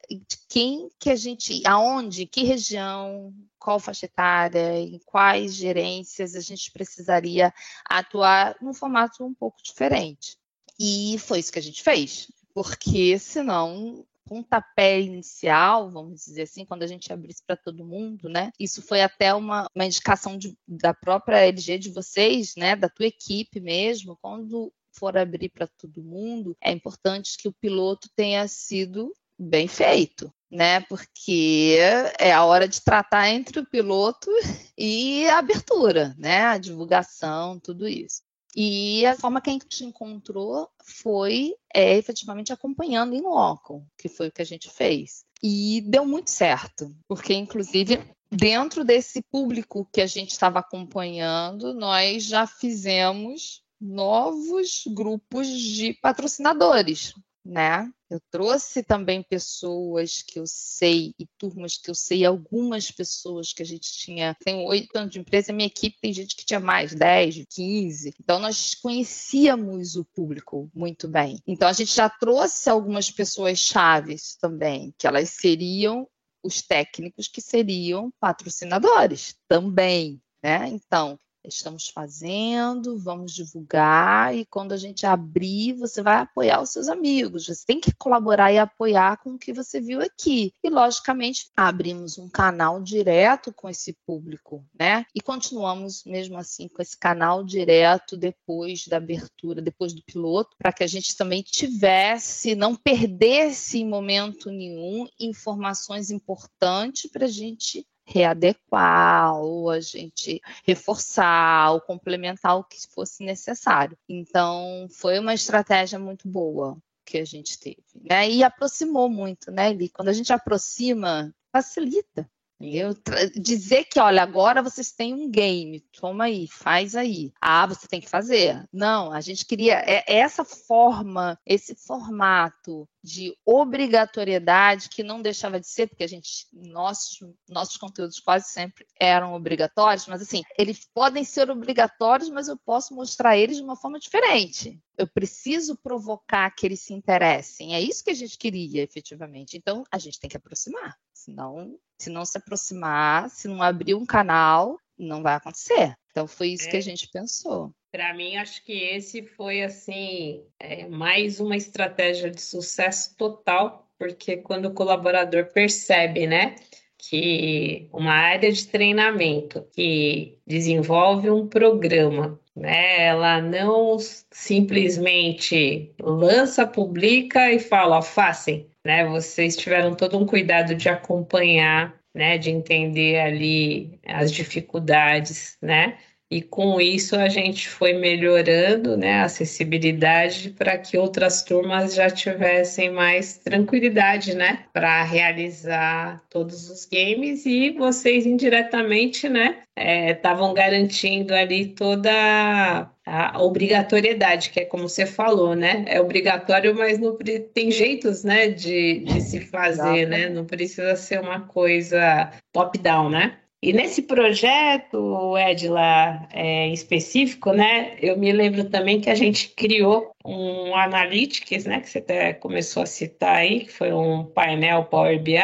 quem 0.49 0.89
que 1.01 1.11
a 1.11 1.17
gente, 1.17 1.61
aonde, 1.67 2.27
que 2.27 2.45
região, 2.45 3.35
qual 3.59 3.81
faixa 3.81 4.07
etária, 4.07 4.79
em 4.79 5.01
quais 5.05 5.57
gerências 5.57 6.37
a 6.37 6.41
gente 6.41 6.71
precisaria 6.71 7.53
atuar 7.85 8.57
num 8.63 8.73
formato 8.73 9.25
um 9.25 9.35
pouco 9.35 9.61
diferente. 9.63 10.39
E 10.79 11.17
foi 11.19 11.41
isso 11.41 11.51
que 11.51 11.59
a 11.59 11.63
gente 11.63 11.83
fez, 11.83 12.31
porque 12.55 13.19
senão 13.19 14.07
pontapé 14.25 15.01
inicial, 15.01 15.91
vamos 15.91 16.25
dizer 16.25 16.43
assim, 16.43 16.65
quando 16.65 16.83
a 16.83 16.87
gente 16.87 17.13
abrisse 17.13 17.43
para 17.45 17.57
todo 17.57 17.85
mundo, 17.85 18.29
né? 18.29 18.51
Isso 18.59 18.83
foi 18.83 19.01
até 19.01 19.33
uma, 19.35 19.69
uma 19.75 19.87
indicação 19.87 20.37
de, 20.37 20.57
da 20.67 20.93
própria 20.93 21.47
LG 21.47 21.79
de 21.79 21.91
vocês, 21.91 22.55
né? 22.57 22.77
Da 22.77 22.89
tua 22.89 23.07
equipe 23.07 23.61
mesmo, 23.61 24.19
quando 24.21 24.73
for 24.99 25.17
abrir 25.17 25.49
para 25.49 25.67
todo 25.67 26.03
mundo, 26.03 26.57
é 26.61 26.71
importante 26.73 27.37
que 27.39 27.49
o 27.49 27.53
piloto 27.53 28.09
tenha 28.15 28.47
sido 28.49 29.13
bem 29.39 29.69
feito, 29.69 30.33
né? 30.51 30.81
Porque 30.83 31.77
é 32.19 32.33
a 32.33 32.45
hora 32.45 32.67
de 32.67 32.81
tratar 32.81 33.29
entre 33.29 33.61
o 33.61 33.67
piloto 33.67 34.31
e 34.77 35.27
a 35.29 35.39
abertura, 35.39 36.15
né? 36.19 36.43
A 36.43 36.59
divulgação, 36.59 37.59
tudo 37.61 37.87
isso. 37.87 38.23
E 38.55 39.05
a 39.05 39.15
forma 39.15 39.41
que 39.41 39.51
a 39.51 39.53
gente 39.53 39.85
encontrou 39.85 40.71
foi 40.83 41.55
é, 41.75 41.95
efetivamente 41.99 42.55
acompanhando 42.55 43.15
em 43.15 43.21
loco, 43.21 43.87
que 43.99 44.09
foi 44.09 44.29
o 44.29 44.33
que 44.33 44.41
a 44.41 44.47
gente 44.47 44.71
fez. 44.71 45.27
E 45.43 45.83
deu 45.83 46.07
muito 46.07 46.31
certo, 46.31 46.97
porque 47.07 47.35
inclusive 47.35 48.01
dentro 48.31 48.83
desse 48.83 49.23
público 49.23 49.87
que 49.93 50.01
a 50.01 50.07
gente 50.07 50.31
estava 50.31 50.59
acompanhando, 50.59 51.75
nós 51.75 52.25
já 52.25 52.47
fizemos 52.47 53.63
novos 53.81 54.85
grupos 54.87 55.49
de 55.49 55.95
patrocinadores, 55.95 57.13
né? 57.45 57.91
Eu 58.09 58.21
trouxe 58.31 58.85
também 58.85 59.23
pessoas 59.23 60.23
que 60.23 60.39
eu 60.39 60.47
sei 60.47 61.13
e 61.19 61.27
turmas 61.39 61.77
que 61.77 61.91
eu 61.91 61.95
sei, 61.95 62.25
algumas 62.25 62.91
pessoas 62.91 63.53
que 63.53 63.63
a 63.63 63.67
gente 63.67 63.93
tinha. 63.93 64.37
Tem 64.45 64.65
oito 64.67 64.95
anos 64.97 65.11
de 65.11 65.19
empresa, 65.19 65.53
minha 65.53 65.67
equipe 65.67 65.99
tem 66.01 66.13
gente 66.13 66.37
que 66.37 66.45
tinha 66.45 66.61
mais, 66.61 66.95
10, 66.95 67.45
15. 67.51 68.15
Então, 68.21 68.39
nós 68.39 68.75
conhecíamos 68.75 69.97
o 69.97 70.05
público 70.05 70.71
muito 70.75 71.09
bem. 71.09 71.41
Então, 71.47 71.69
a 71.69 71.73
gente 71.73 71.95
já 71.95 72.09
trouxe 72.09 72.71
algumas 72.71 73.11
pessoas 73.11 73.59
chaves 73.59 74.37
também, 74.37 74.95
que 74.97 75.07
elas 75.07 75.31
seriam 75.31 76.09
os 76.45 76.63
técnicos 76.63 77.27
que 77.27 77.41
seriam 77.41 78.13
patrocinadores 78.21 79.35
também. 79.49 80.23
Né? 80.41 80.69
Então, 80.69 81.19
estamos 81.47 81.89
fazendo, 81.89 82.99
vamos 82.99 83.33
divulgar 83.33 84.35
e 84.35 84.45
quando 84.47 84.73
a 84.73 84.77
gente 84.77 85.07
abrir, 85.07 85.75
você 85.75 86.03
vai 86.03 86.17
apoiar 86.17 86.61
os 86.61 86.71
seus 86.71 86.89
amigos. 86.89 87.47
Você 87.47 87.65
tem 87.67 87.81
que 87.81 87.93
colaborar 87.95 88.53
e 88.53 88.59
apoiar 88.59 89.19
com 89.19 89.31
o 89.31 89.39
que 89.39 89.53
você 89.53 89.81
viu 89.81 90.01
aqui. 90.01 90.53
E 90.63 90.69
logicamente, 90.69 91.51
abrimos 91.57 92.19
um 92.19 92.29
canal 92.29 92.83
direto 92.83 93.53
com 93.53 93.69
esse 93.69 93.97
público, 94.07 94.65
né? 94.79 95.05
E 95.15 95.21
continuamos 95.21 96.05
mesmo 96.05 96.37
assim 96.37 96.69
com 96.69 96.83
esse 96.83 96.99
canal 96.99 97.45
direto 97.45 98.17
depois 98.17 98.87
da 98.87 98.97
abertura, 98.97 99.63
depois 99.63 99.93
do 99.93 100.03
piloto, 100.03 100.57
para 100.59 100.73
que 100.73 100.85
a 100.85 100.87
gente 100.87 101.17
também 101.17 101.43
tivesse, 101.43 102.55
não 102.55 102.75
perdesse 102.75 103.79
em 103.79 103.89
momento 103.89 104.51
nenhum 104.51 105.09
informações 105.19 106.11
importantes 106.11 107.11
para 107.11 107.27
a 107.27 107.29
gente 107.29 107.87
readequar, 108.07 109.37
ou 109.37 109.69
a 109.69 109.81
gente 109.81 110.41
reforçar, 110.65 111.73
ou 111.73 111.81
complementar 111.81 112.57
o 112.57 112.65
que 112.65 112.87
fosse 112.89 113.25
necessário. 113.25 113.99
Então, 114.09 114.87
foi 114.91 115.19
uma 115.19 115.35
estratégia 115.35 115.99
muito 115.99 116.29
boa 116.29 116.79
que 117.05 117.19
a 117.19 117.25
gente 117.25 117.59
teve, 117.59 117.85
né? 118.09 118.29
E 118.31 118.43
aproximou 118.43 119.09
muito, 119.09 119.51
né, 119.51 119.71
Eli? 119.71 119.89
Quando 119.89 120.09
a 120.09 120.13
gente 120.13 120.33
aproxima, 120.33 121.35
facilita. 121.53 122.29
Eu 122.59 122.95
dizer 123.35 123.85
que, 123.85 124.01
olha, 124.01 124.23
agora 124.23 124.63
vocês 124.63 124.91
têm 124.91 125.13
um 125.13 125.31
game, 125.31 125.81
toma 126.01 126.25
aí, 126.25 126.49
faz 126.49 126.97
aí. 126.97 127.33
Ah, 127.39 127.67
você 127.67 127.87
tem 127.87 128.01
que 128.01 128.09
fazer. 128.09 128.67
Não, 128.73 129.13
a 129.13 129.21
gente 129.21 129.45
queria 129.45 129.75
é, 129.87 130.03
essa 130.07 130.43
forma, 130.43 131.39
esse 131.45 131.75
formato 131.75 132.89
de 133.05 133.37
obrigatoriedade 133.45 134.89
que 134.89 135.03
não 135.03 135.21
deixava 135.21 135.61
de 135.61 135.69
ser, 135.69 135.87
porque 135.87 136.03
a 136.03 136.09
gente, 136.09 136.47
nossos, 136.53 137.19
nossos 137.49 137.77
conteúdos 137.77 138.19
quase 138.19 138.49
sempre 138.49 138.87
eram 138.99 139.35
obrigatórios, 139.35 140.07
mas 140.07 140.23
assim, 140.23 140.43
eles 140.59 140.89
podem 140.95 141.25
ser 141.25 141.51
obrigatórios, 141.51 142.31
mas 142.31 142.49
eu 142.49 142.57
posso 142.57 142.95
mostrar 142.95 143.37
eles 143.37 143.59
de 143.59 143.63
uma 143.63 143.77
forma 143.77 143.99
diferente. 143.99 144.81
Eu 144.97 145.07
preciso 145.07 145.77
provocar 145.77 146.51
que 146.51 146.67
eles 146.67 146.81
se 146.81 146.95
interessem. 146.95 147.75
É 147.75 147.81
isso 147.81 148.03
que 148.03 148.11
a 148.11 148.15
gente 148.15 148.39
queria, 148.39 148.83
efetivamente. 148.83 149.59
Então, 149.59 149.85
a 149.93 149.99
gente 149.99 150.19
tem 150.19 150.31
que 150.31 150.39
aproximar. 150.39 150.97
Senão, 151.27 151.77
se 151.99 152.09
não 152.09 152.25
se 152.25 152.39
aproximar, 152.39 153.29
se 153.31 153.49
não 153.49 153.61
abrir 153.61 153.95
um 153.95 154.07
canal, 154.07 154.79
não 154.97 155.23
vai 155.23 155.35
acontecer. 155.35 155.97
Então, 156.13 156.29
foi 156.29 156.51
isso 156.51 156.69
é. 156.69 156.71
que 156.71 156.77
a 156.77 156.81
gente 156.81 157.09
pensou. 157.09 157.73
Para 157.91 158.15
mim, 158.15 158.37
acho 158.37 158.65
que 158.65 158.73
esse 158.73 159.23
foi 159.23 159.63
assim 159.63 160.45
é, 160.61 160.87
mais 160.87 161.41
uma 161.41 161.57
estratégia 161.57 162.31
de 162.31 162.41
sucesso 162.41 163.17
total, 163.17 163.91
porque 163.99 164.37
quando 164.37 164.67
o 164.67 164.75
colaborador 164.75 165.47
percebe, 165.53 166.29
né, 166.29 166.55
que 166.97 167.89
uma 167.93 168.13
área 168.13 168.53
de 168.53 168.67
treinamento 168.69 169.67
que 169.73 170.39
desenvolve 170.47 171.29
um 171.29 171.49
programa, 171.49 172.39
né, 172.55 173.07
ela 173.07 173.41
não 173.41 173.97
simplesmente 174.31 175.93
lança, 176.01 176.67
publica 176.67 177.53
e 177.53 177.59
fala, 177.59 177.99
ó, 177.99 178.03
façam, 178.03 178.65
né? 178.87 179.07
Vocês 179.07 179.57
tiveram 179.57 179.95
todo 179.95 180.17
um 180.19 180.25
cuidado 180.25 180.75
de 180.75 180.89
acompanhar, 180.89 181.95
né, 182.15 182.39
de 182.39 182.51
entender 182.51 183.19
ali 183.21 184.01
as 184.07 184.33
dificuldades, 184.33 185.59
né? 185.61 185.99
e 186.31 186.43
com 186.43 186.81
isso 186.81 187.15
a 187.15 187.29
gente 187.29 187.69
foi 187.69 187.93
melhorando 187.93 188.97
né, 188.97 189.21
a 189.21 189.25
acessibilidade 189.25 190.51
para 190.51 190.77
que 190.77 190.99
outras 190.99 191.43
turmas 191.43 191.95
já 191.95 192.11
tivessem 192.11 192.91
mais 192.91 193.39
tranquilidade 193.39 194.35
né, 194.35 194.65
para 194.73 195.05
realizar 195.05 196.21
todos 196.29 196.69
os 196.69 196.85
games 196.85 197.47
e 197.47 197.71
vocês 197.71 198.27
indiretamente 198.27 199.29
né 199.29 199.63
estavam 199.77 200.51
é, 200.51 200.55
garantindo 200.55 201.33
ali 201.33 201.67
toda 201.67 202.91
a 203.07 203.41
obrigatoriedade, 203.41 204.51
que 204.51 204.61
é 204.61 204.65
como 204.65 204.89
você 204.89 205.07
falou, 205.07 205.55
né? 205.55 205.85
É 205.87 206.01
obrigatório, 206.01 206.75
mas 206.75 206.99
não 206.99 207.17
tem 207.55 207.71
jeitos, 207.71 208.25
né, 208.25 208.49
de, 208.49 208.99
de 208.99 209.21
se 209.21 209.41
fazer, 209.41 210.09
né? 210.09 210.29
Não 210.29 210.45
precisa 210.45 210.97
ser 210.97 211.21
uma 211.21 211.41
coisa 211.41 212.33
top-down, 212.53 213.09
né? 213.09 213.39
E 213.63 213.73
nesse 213.73 214.03
projeto, 214.03 215.37
Edla, 215.37 216.29
é, 216.33 216.69
específico, 216.69 217.53
né, 217.53 217.97
eu 218.01 218.17
me 218.17 218.31
lembro 218.31 218.69
também 218.69 219.01
que 219.01 219.09
a 219.09 219.15
gente 219.15 219.49
criou 219.49 220.13
um 220.25 220.75
Analytics, 220.75 221.65
né, 221.65 221.81
que 221.81 221.89
você 221.89 221.99
até 221.99 222.33
começou 222.35 222.83
a 222.83 222.87
citar 222.87 223.37
aí, 223.37 223.61
que 223.61 223.73
foi 223.73 223.93
um 223.93 224.25
painel 224.25 224.85
Power 224.85 225.21
BI, 225.21 225.41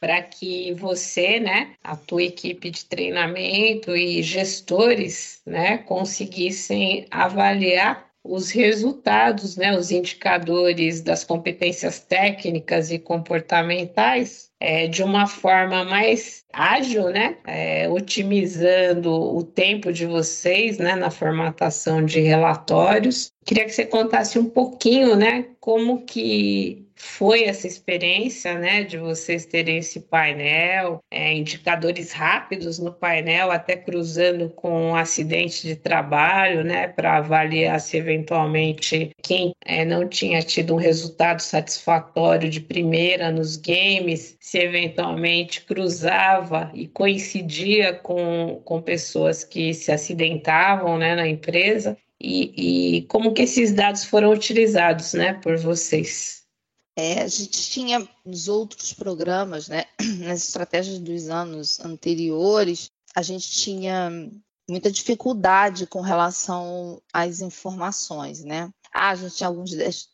para 0.00 0.22
que 0.22 0.72
você, 0.72 1.38
né, 1.38 1.74
a 1.84 1.94
tua 1.94 2.22
equipe 2.22 2.70
de 2.70 2.86
treinamento 2.86 3.94
e 3.94 4.22
gestores, 4.22 5.42
né, 5.46 5.78
conseguissem 5.78 7.06
avaliar 7.10 8.10
os 8.22 8.50
resultados, 8.50 9.56
né, 9.56 9.76
os 9.76 9.90
indicadores 9.90 11.00
das 11.00 11.24
competências 11.24 12.00
técnicas 12.00 12.90
e 12.90 12.98
comportamentais 12.98 14.50
é, 14.60 14.86
de 14.86 15.02
uma 15.02 15.26
forma 15.26 15.84
mais 15.84 16.44
ágil, 16.52 17.08
né, 17.08 17.38
é, 17.46 17.88
otimizando 17.88 19.10
o 19.10 19.42
tempo 19.42 19.90
de 19.92 20.04
vocês, 20.06 20.78
né, 20.78 20.94
na 20.94 21.10
formatação 21.10 22.04
de 22.04 22.20
relatórios. 22.20 23.32
Queria 23.44 23.64
que 23.64 23.72
você 23.72 23.86
contasse 23.86 24.38
um 24.38 24.50
pouquinho, 24.50 25.16
né, 25.16 25.46
como 25.58 26.02
que 26.04 26.86
foi 27.02 27.44
essa 27.44 27.66
experiência, 27.66 28.58
né, 28.58 28.84
de 28.84 28.98
vocês 28.98 29.46
terem 29.46 29.78
esse 29.78 30.00
painel, 30.00 31.02
é, 31.10 31.32
indicadores 31.32 32.12
rápidos 32.12 32.78
no 32.78 32.92
painel, 32.92 33.50
até 33.50 33.74
cruzando 33.74 34.50
com 34.50 34.90
um 34.90 34.94
acidente 34.94 35.66
de 35.66 35.76
trabalho, 35.76 36.62
né, 36.62 36.88
para 36.88 37.16
avaliar 37.16 37.80
se 37.80 37.96
eventualmente 37.96 39.10
quem 39.22 39.52
é, 39.64 39.84
não 39.84 40.06
tinha 40.08 40.42
tido 40.42 40.74
um 40.74 40.78
resultado 40.78 41.40
satisfatório 41.40 42.50
de 42.50 42.60
primeira 42.60 43.30
nos 43.30 43.56
games, 43.56 44.36
se 44.38 44.58
eventualmente 44.58 45.64
cruzava 45.64 46.70
e 46.74 46.86
coincidia 46.86 47.94
com, 47.94 48.60
com 48.64 48.82
pessoas 48.82 49.42
que 49.42 49.72
se 49.72 49.90
acidentavam, 49.90 50.98
né, 50.98 51.14
na 51.14 51.26
empresa. 51.26 51.96
e, 52.22 52.98
e 52.98 53.02
como 53.06 53.32
que 53.32 53.42
esses 53.42 53.72
dados 53.72 54.04
foram 54.04 54.30
utilizados, 54.32 55.14
né, 55.14 55.34
por 55.42 55.56
vocês? 55.56 56.39
É, 56.96 57.22
a 57.22 57.28
gente 57.28 57.70
tinha 57.70 58.08
nos 58.24 58.48
outros 58.48 58.92
programas, 58.92 59.68
né, 59.68 59.84
nas 60.20 60.48
estratégias 60.48 60.98
dos 60.98 61.28
anos 61.28 61.80
anteriores, 61.80 62.90
a 63.14 63.22
gente 63.22 63.50
tinha 63.50 64.10
muita 64.68 64.90
dificuldade 64.90 65.86
com 65.86 66.00
relação 66.00 67.02
às 67.12 67.40
informações, 67.40 68.44
né? 68.44 68.70
Ah, 68.92 69.10
a 69.10 69.14
gente 69.14 69.36
tinha 69.36 69.48
alguns 69.48 69.70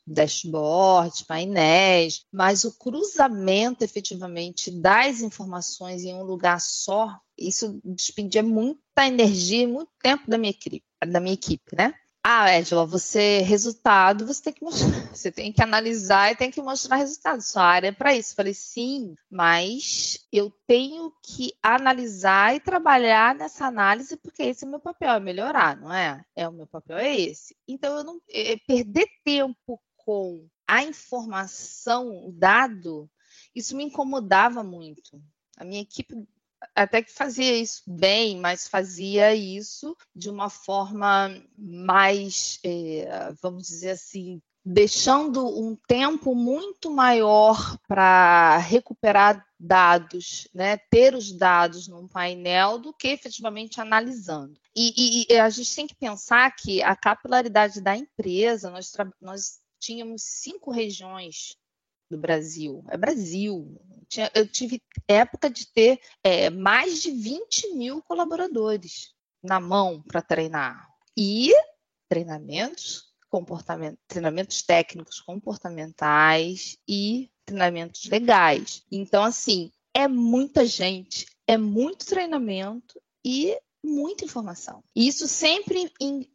dashboards, 0.07 1.23
painéis, 1.23 2.25
mas 2.31 2.65
o 2.65 2.77
cruzamento 2.77 3.83
efetivamente 3.83 4.71
das 4.71 5.21
informações 5.21 6.05
em 6.05 6.15
um 6.15 6.23
lugar 6.23 6.61
só, 6.61 7.19
isso 7.39 7.81
despendia 7.85 8.43
muita 8.43 9.07
energia 9.07 9.63
e 9.63 9.67
muito 9.67 9.91
tempo 10.03 10.29
da 10.29 10.37
minha 10.37 10.51
equipe, 10.51 10.85
da 11.07 11.21
minha 11.21 11.35
equipe, 11.35 11.75
né? 11.75 11.95
Ah, 12.29 12.59
Edila, 12.59 12.85
você 12.85 13.39
resultado, 13.43 14.27
você 14.27 14.43
tem 14.43 14.53
que 14.53 14.65
mostrar, 14.65 14.89
você 15.15 15.31
tem 15.31 15.53
que 15.53 15.63
analisar 15.63 16.33
e 16.33 16.35
tem 16.35 16.51
que 16.51 16.61
mostrar 16.61 16.97
resultado. 16.97 17.41
Sua 17.41 17.63
área 17.63 17.87
é 17.87 17.93
para 17.93 18.17
isso. 18.17 18.35
falei, 18.35 18.53
sim, 18.53 19.15
mas 19.31 20.27
eu 20.33 20.51
tenho 20.67 21.13
que 21.23 21.53
analisar 21.63 22.57
e 22.57 22.59
trabalhar 22.59 23.33
nessa 23.37 23.67
análise, 23.67 24.17
porque 24.17 24.43
esse 24.43 24.65
é 24.65 24.67
o 24.67 24.71
meu 24.73 24.81
papel, 24.81 25.11
é 25.11 25.21
melhorar, 25.21 25.77
não 25.77 25.95
é? 25.95 26.25
É 26.35 26.49
o 26.49 26.53
meu 26.53 26.67
papel 26.67 26.99
é 26.99 27.15
esse. 27.17 27.57
Então 27.69 27.97
eu 27.97 28.03
não 28.03 28.21
é, 28.29 28.57
perder 28.57 29.07
tempo 29.25 29.81
com 29.97 30.49
a 30.67 30.83
informação, 30.83 32.27
o 32.27 32.33
dado, 32.33 33.09
isso 33.55 33.77
me 33.77 33.85
incomodava 33.85 34.65
muito. 34.65 35.23
A 35.57 35.65
minha 35.65 35.81
equipe 35.81 36.27
até 36.75 37.03
que 37.03 37.13
fazia 37.13 37.57
isso 37.57 37.83
bem, 37.87 38.39
mas 38.39 38.69
fazia 38.69 39.35
isso 39.35 39.97
de 40.15 40.29
uma 40.31 40.51
forma 40.51 41.35
mais, 41.57 42.59
é, 42.65 43.33
vamos 43.43 43.67
dizer 43.67 43.91
assim, 43.91 44.41
deixando 44.65 45.47
um 45.47 45.77
tempo 45.87 46.35
muito 46.35 46.91
maior 46.91 47.79
para 47.87 48.59
recuperar 48.59 49.47
dados, 49.59 50.49
né, 50.53 50.77
ter 50.77 51.15
os 51.15 51.31
dados 51.31 51.87
num 51.87 52.09
painel 52.09 52.79
do 52.79 52.93
que 52.93 53.09
efetivamente 53.09 53.81
analisando. 53.81 54.59
E, 54.75 54.93
e, 54.97 55.33
e, 55.33 55.39
a 55.39 55.49
gente 55.49 55.75
tem 55.75 55.87
que 55.87 55.95
pensar 55.95 56.51
que 56.57 56.83
a 56.83 56.97
capilaridade 56.97 57.81
da 57.81 57.97
empresa, 57.97 58.69
nós, 58.69 58.93
nós 59.21 59.61
tínhamos 59.79 60.23
cinco 60.25 60.73
regiões 60.73 61.57
do 62.11 62.19
Brasil. 62.19 62.85
É 62.89 62.97
Brasil. 62.97 63.81
Eu 64.35 64.47
tive 64.47 64.81
época 65.09 65.51
de 65.51 65.71
ter 65.73 66.01
é, 66.23 66.49
mais 66.51 67.03
de 67.03 67.11
20 67.11 67.75
mil 67.75 68.03
colaboradores 68.03 69.15
na 69.43 69.61
mão 69.61 70.03
para 70.03 70.23
treinar. 70.23 70.89
E 71.17 71.53
treinamentos, 72.09 73.05
comportamento, 73.29 73.99
treinamentos 74.07 74.63
técnicos 74.63 75.21
comportamentais 75.21 76.77
e 76.89 77.31
treinamentos 77.45 78.05
legais. 78.07 78.85
Então, 78.91 79.23
assim, 79.23 79.71
é 79.95 80.07
muita 80.07 80.65
gente, 80.65 81.27
é 81.47 81.57
muito 81.57 82.07
treinamento 82.07 83.01
e 83.25 83.59
muita 83.83 84.25
informação. 84.25 84.83
E 84.95 85.07
isso 85.07 85.27
sempre 85.29 85.91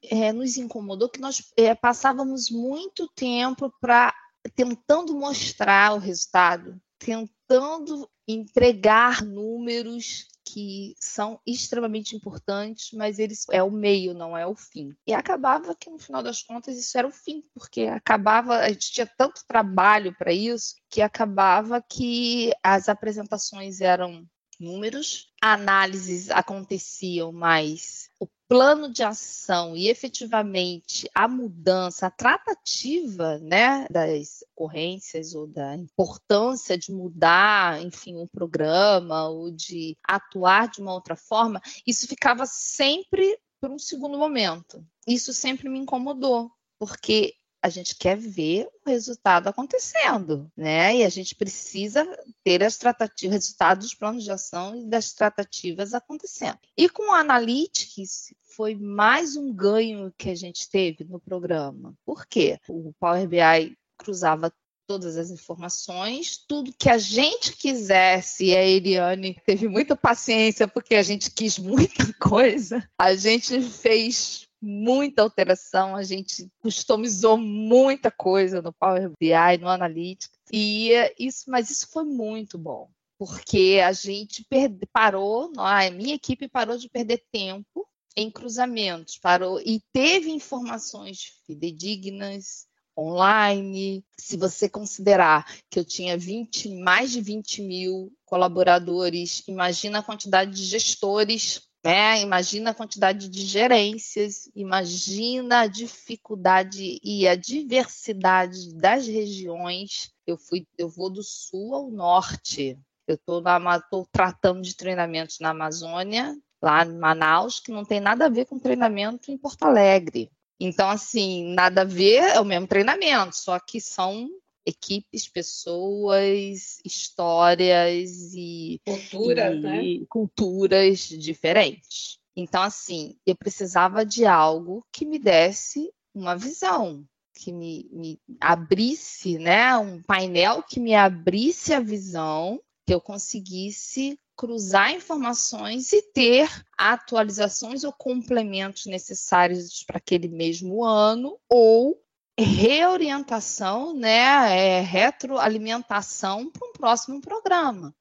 é, 0.10 0.32
nos 0.32 0.58
incomodou, 0.58 1.10
que 1.10 1.20
nós 1.20 1.52
é, 1.58 1.76
passávamos 1.76 2.50
muito 2.50 3.08
tempo 3.10 3.72
para 3.80 4.14
tentando 4.56 5.13
mostrar 5.13 5.93
o 5.93 5.99
resultado, 5.99 6.80
tentando 6.97 8.10
entregar 8.27 9.23
números 9.23 10.27
que 10.43 10.95
são 10.99 11.39
extremamente 11.45 12.15
importantes, 12.15 12.91
mas 12.93 13.19
eles 13.19 13.45
é 13.51 13.63
o 13.63 13.71
meio, 13.71 14.13
não 14.13 14.38
é 14.38 14.45
o 14.45 14.56
fim. 14.56 14.93
E 15.08 15.13
acabava 15.13 15.75
que 15.75 15.89
no 15.89 15.97
final 15.97 16.21
das 16.21 16.43
contas 16.43 16.77
isso 16.77 16.97
era 16.97 17.08
o 17.08 17.12
fim, 17.12 17.43
porque 17.54 17.84
acabava, 17.84 18.58
a 18.58 18.69
gente 18.69 18.91
tinha 18.91 19.10
tanto 19.17 19.45
trabalho 19.47 20.13
para 20.17 20.34
isso 20.34 20.75
que 20.89 21.01
acabava 21.01 21.82
que 21.82 22.51
as 22.63 22.89
apresentações 22.89 23.80
eram 23.80 24.25
números, 24.60 25.32
análises 25.41 26.30
aconteciam, 26.30 27.32
mas 27.32 28.10
o 28.19 28.27
plano 28.52 28.92
de 28.92 29.02
ação 29.02 29.78
e 29.78 29.88
efetivamente 29.88 31.10
a 31.16 31.26
mudança, 31.26 32.08
a 32.08 32.12
tratativa 32.12 33.40
né, 33.40 33.88
das 33.90 34.44
ocorrências 34.54 35.34
ou 35.34 35.48
da 35.48 35.74
importância 35.78 36.78
de 36.78 36.92
mudar, 36.92 37.82
enfim, 37.82 38.18
um 38.18 38.28
programa 38.28 39.30
ou 39.30 39.50
de 39.50 39.96
atuar 40.06 40.68
de 40.68 40.82
uma 40.82 40.94
outra 40.94 41.16
forma, 41.16 41.62
isso 41.88 42.06
ficava 42.06 42.46
sempre 42.46 43.40
por 43.62 43.72
um 43.72 43.80
segundo 43.80 44.18
momento. 44.18 44.86
Isso 45.08 45.32
sempre 45.32 45.70
me 45.70 45.80
incomodou, 45.80 46.52
porque 46.78 47.34
a 47.62 47.69
gente 47.69 47.95
quer 47.95 48.17
ver 48.17 48.67
o 48.86 48.89
resultado 48.89 49.47
acontecendo, 49.47 50.52
né? 50.58 50.97
E 50.97 51.04
a 51.04 51.10
gente 51.10 51.36
precisa 51.36 52.06
ter 52.43 52.63
as 52.63 52.78
tratativas, 52.78 53.36
resultados 53.36 53.86
dos 53.86 53.93
planos 53.93 54.24
de 54.24 54.32
ação 54.32 54.76
e 54.76 54.86
das 54.86 55.13
tratativas 55.13 55.93
acontecendo. 55.93 56.58
E 56.76 56.89
com 56.89 57.12
o 57.12 57.15
Analytics 57.15 58.34
foi 58.56 58.76
mais 58.76 59.36
um 59.36 59.54
ganho 59.54 60.13
que 60.17 60.30
a 60.30 60.36
gente 60.36 60.69
teve 60.69 61.04
no 61.04 61.19
programa. 61.19 61.93
Por 62.06 62.26
quê? 62.26 62.60
O 62.67 62.93
Power 63.00 63.28
BI 63.28 63.78
cruzava 63.97 64.52
todas 64.88 65.15
as 65.15 65.30
informações, 65.30 66.38
tudo 66.38 66.74
que 66.78 66.89
a 66.89 66.97
gente 66.97 67.56
quisesse, 67.56 68.47
e 68.47 68.58
a 68.58 68.62
Eliane 68.62 69.38
teve 69.45 69.69
muita 69.69 69.95
paciência 69.95 70.67
porque 70.67 70.95
a 70.95 71.04
gente 71.04 71.32
quis 71.32 71.58
muita 71.58 72.12
coisa, 72.19 72.86
a 72.97 73.15
gente 73.15 73.62
fez 73.62 74.50
muita 74.62 75.21
alteração, 75.21 75.95
a 75.95 76.04
gente 76.04 76.50
customizou 76.60 77.38
muita 77.38 78.12
coisa 78.12 78.62
no 78.62 78.71
Power 78.71 79.12
BI, 79.19 79.58
no 79.60 79.67
Analytics, 79.67 80.30
e 80.52 80.91
isso, 81.17 81.50
mas 81.50 81.69
isso 81.69 81.88
foi 81.89 82.04
muito 82.04 82.58
bom, 82.58 82.89
porque 83.17 83.82
a 83.84 83.91
gente 83.91 84.45
perde, 84.50 84.86
parou, 84.93 85.52
a 85.58 85.89
minha 85.89 86.15
equipe 86.15 86.47
parou 86.47 86.78
de 86.78 86.89
perder 86.89 87.24
tempo 87.32 87.88
em 88.15 88.30
cruzamentos, 88.30 89.17
parou 89.17 89.60
e 89.60 89.82
teve 89.91 90.30
informações 90.30 91.34
fidedignas, 91.45 92.67
online. 92.97 94.06
Se 94.17 94.38
você 94.38 94.69
considerar 94.69 95.45
que 95.69 95.80
eu 95.80 95.86
tinha 95.86 96.17
20, 96.17 96.69
mais 96.76 97.12
de 97.12 97.21
20 97.21 97.62
mil 97.62 98.13
colaboradores, 98.26 99.43
imagina 99.47 100.00
a 100.00 100.04
quantidade 100.04 100.52
de 100.52 100.63
gestores 100.63 101.62
né? 101.84 102.22
Imagina 102.22 102.72
a 102.72 102.76
quantidade 102.76 103.28
de 103.28 103.41
gerências, 103.41 104.50
imagina 104.56 105.62
a 105.62 105.67
dificuldade 105.67 107.00
e 107.04 107.28
a 107.28 107.36
diversidade 107.36 108.74
das 108.76 109.08
regiões. 109.08 110.12
Eu 110.26 110.38
fui, 110.38 110.65
eu 110.78 110.89
vou 110.89 111.10
do 111.10 111.24
sul 111.24 111.74
ao 111.74 111.89
norte. 111.89 112.78
Eu 113.08 113.15
estou 113.15 114.08
tratando 114.12 114.62
de 114.62 114.76
treinamentos 114.76 115.39
na 115.39 115.50
Amazônia, 115.50 116.38
lá 116.62 116.86
em 116.86 116.98
Manaus, 116.98 117.60
que 117.60 117.72
não 117.72 117.84
tem 117.84 118.00
nada 118.00 118.28
a 118.28 118.30
ver 118.30 118.46
com 118.46 118.60
treinamento 118.60 119.32
em 119.32 119.38
Porto 119.38 119.63
Alegre. 119.63 120.32
Então, 120.60 120.88
assim, 120.89 121.54
nada 121.56 121.82
a 121.82 121.86
ver, 121.86 122.22
é 122.36 122.39
o 122.39 122.46
mesmo 122.46 122.67
treinamento, 122.67 123.36
só 123.36 123.60
que 123.60 123.82
são 123.82 124.30
equipes, 124.65 125.28
pessoas, 125.28 126.80
histórias 126.86 128.34
e 128.34 128.80
culturas, 128.86 129.56
e, 129.56 129.60
né? 129.60 130.06
culturas 130.10 131.00
diferentes. 131.00 132.19
Então, 132.36 132.62
assim, 132.62 133.17
eu 133.26 133.36
precisava 133.36 134.06
de 134.06 134.26
algo 134.26 134.86
que 134.91 135.06
me 135.06 135.19
desse 135.19 135.91
uma 136.13 136.36
visão, 136.36 137.06
que 137.34 137.52
me, 137.52 137.89
me 137.91 138.19
abrisse, 138.39 139.38
né, 139.38 139.78
um 139.78 140.02
painel 140.02 140.63
que 140.63 140.80
me 140.80 140.93
abrisse 140.93 141.74
a 141.74 141.80
visão, 141.80 142.62
que 142.86 142.93
eu 142.93 143.02
conseguisse 143.02 144.19
cruzar 144.36 144.93
informações 144.93 145.93
e 145.93 146.02
ter 146.02 146.50
atualizações 146.78 147.84
ou 147.84 147.93
complementos 147.93 148.86
necessários 148.86 149.84
para 149.84 149.97
aquele 149.97 150.28
mesmo 150.28 150.84
ano, 150.84 151.38
ou 151.47 152.02
reorientação, 152.39 153.94
né, 153.94 154.58
é, 154.58 154.82
retroalimentação 154.82 156.50
para 156.50 156.67
um 156.67 156.74
próximo 156.74 157.22
programa. 157.22 157.94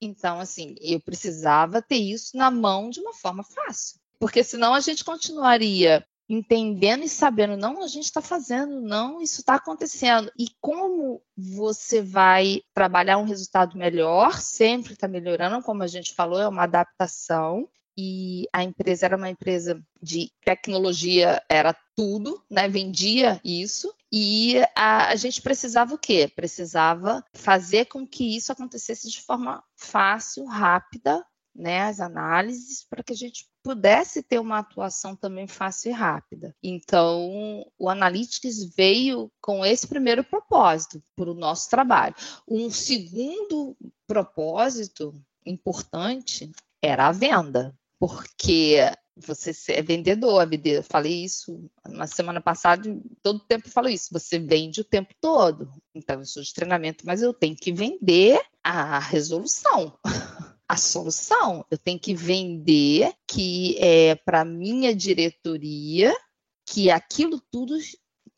Então, 0.00 0.40
assim, 0.40 0.74
eu 0.80 1.00
precisava 1.00 1.82
ter 1.82 1.96
isso 1.96 2.36
na 2.36 2.50
mão 2.50 2.88
de 2.90 3.00
uma 3.00 3.12
forma 3.12 3.42
fácil, 3.42 3.98
porque 4.18 4.42
senão 4.42 4.74
a 4.74 4.80
gente 4.80 5.04
continuaria 5.04 6.06
entendendo 6.28 7.02
e 7.02 7.08
sabendo, 7.08 7.56
não, 7.56 7.82
a 7.82 7.88
gente 7.88 8.04
está 8.04 8.22
fazendo, 8.22 8.80
não, 8.80 9.20
isso 9.20 9.40
está 9.40 9.56
acontecendo. 9.56 10.30
E 10.38 10.46
como 10.60 11.20
você 11.36 12.00
vai 12.00 12.62
trabalhar 12.72 13.18
um 13.18 13.24
resultado 13.24 13.76
melhor, 13.76 14.40
sempre 14.40 14.92
está 14.92 15.08
melhorando, 15.08 15.60
como 15.62 15.82
a 15.82 15.88
gente 15.88 16.14
falou, 16.14 16.40
é 16.40 16.46
uma 16.46 16.62
adaptação 16.62 17.68
e 17.96 18.46
a 18.52 18.62
empresa 18.62 19.06
era 19.06 19.16
uma 19.16 19.30
empresa 19.30 19.82
de 20.02 20.30
tecnologia, 20.44 21.42
era 21.48 21.74
tudo, 21.94 22.42
né? 22.50 22.68
Vendia 22.68 23.40
isso. 23.44 23.94
E 24.12 24.56
a, 24.74 25.08
a, 25.08 25.16
gente 25.16 25.40
precisava 25.40 25.94
o 25.94 25.98
quê? 25.98 26.30
Precisava 26.34 27.24
fazer 27.34 27.86
com 27.86 28.06
que 28.06 28.36
isso 28.36 28.50
acontecesse 28.50 29.08
de 29.08 29.20
forma 29.20 29.62
fácil, 29.76 30.44
rápida, 30.46 31.24
né, 31.54 31.82
as 31.82 32.00
análises 32.00 32.86
para 32.88 33.02
que 33.02 33.12
a 33.12 33.16
gente 33.16 33.46
pudesse 33.62 34.22
ter 34.22 34.38
uma 34.38 34.58
atuação 34.58 35.14
também 35.14 35.46
fácil 35.46 35.90
e 35.90 35.92
rápida. 35.92 36.54
Então, 36.62 37.66
o 37.78 37.88
Analytics 37.88 38.74
veio 38.74 39.30
com 39.40 39.64
esse 39.64 39.86
primeiro 39.86 40.24
propósito 40.24 41.02
para 41.14 41.30
o 41.30 41.34
nosso 41.34 41.68
trabalho. 41.68 42.14
Um 42.48 42.70
segundo 42.70 43.76
propósito 44.06 45.12
importante 45.44 46.50
era 46.82 47.08
a 47.08 47.12
venda, 47.12 47.76
porque 48.00 48.78
você 49.14 49.52
é 49.68 49.82
vendedor, 49.82 50.48
eu 50.64 50.82
falei 50.82 51.24
isso 51.24 51.70
na 51.86 52.06
semana 52.06 52.40
passada, 52.40 52.90
todo 53.22 53.44
tempo 53.46 53.68
eu 53.68 53.72
falo 53.72 53.90
isso, 53.90 54.08
você 54.10 54.38
vende 54.38 54.80
o 54.80 54.84
tempo 54.84 55.14
todo. 55.20 55.70
Então, 55.94 56.18
eu 56.18 56.24
sou 56.24 56.42
de 56.42 56.54
treinamento, 56.54 57.04
mas 57.04 57.20
eu 57.20 57.34
tenho 57.34 57.54
que 57.54 57.70
vender 57.70 58.40
a 58.64 58.98
resolução. 58.98 59.98
a 60.66 60.76
solução. 60.76 61.66
Eu 61.68 61.76
tenho 61.76 61.98
que 61.98 62.14
vender 62.14 63.12
que 63.26 63.76
é 63.78 64.14
para 64.14 64.44
minha 64.44 64.94
diretoria 64.94 66.16
que 66.64 66.90
aquilo 66.92 67.42
tudo 67.50 67.76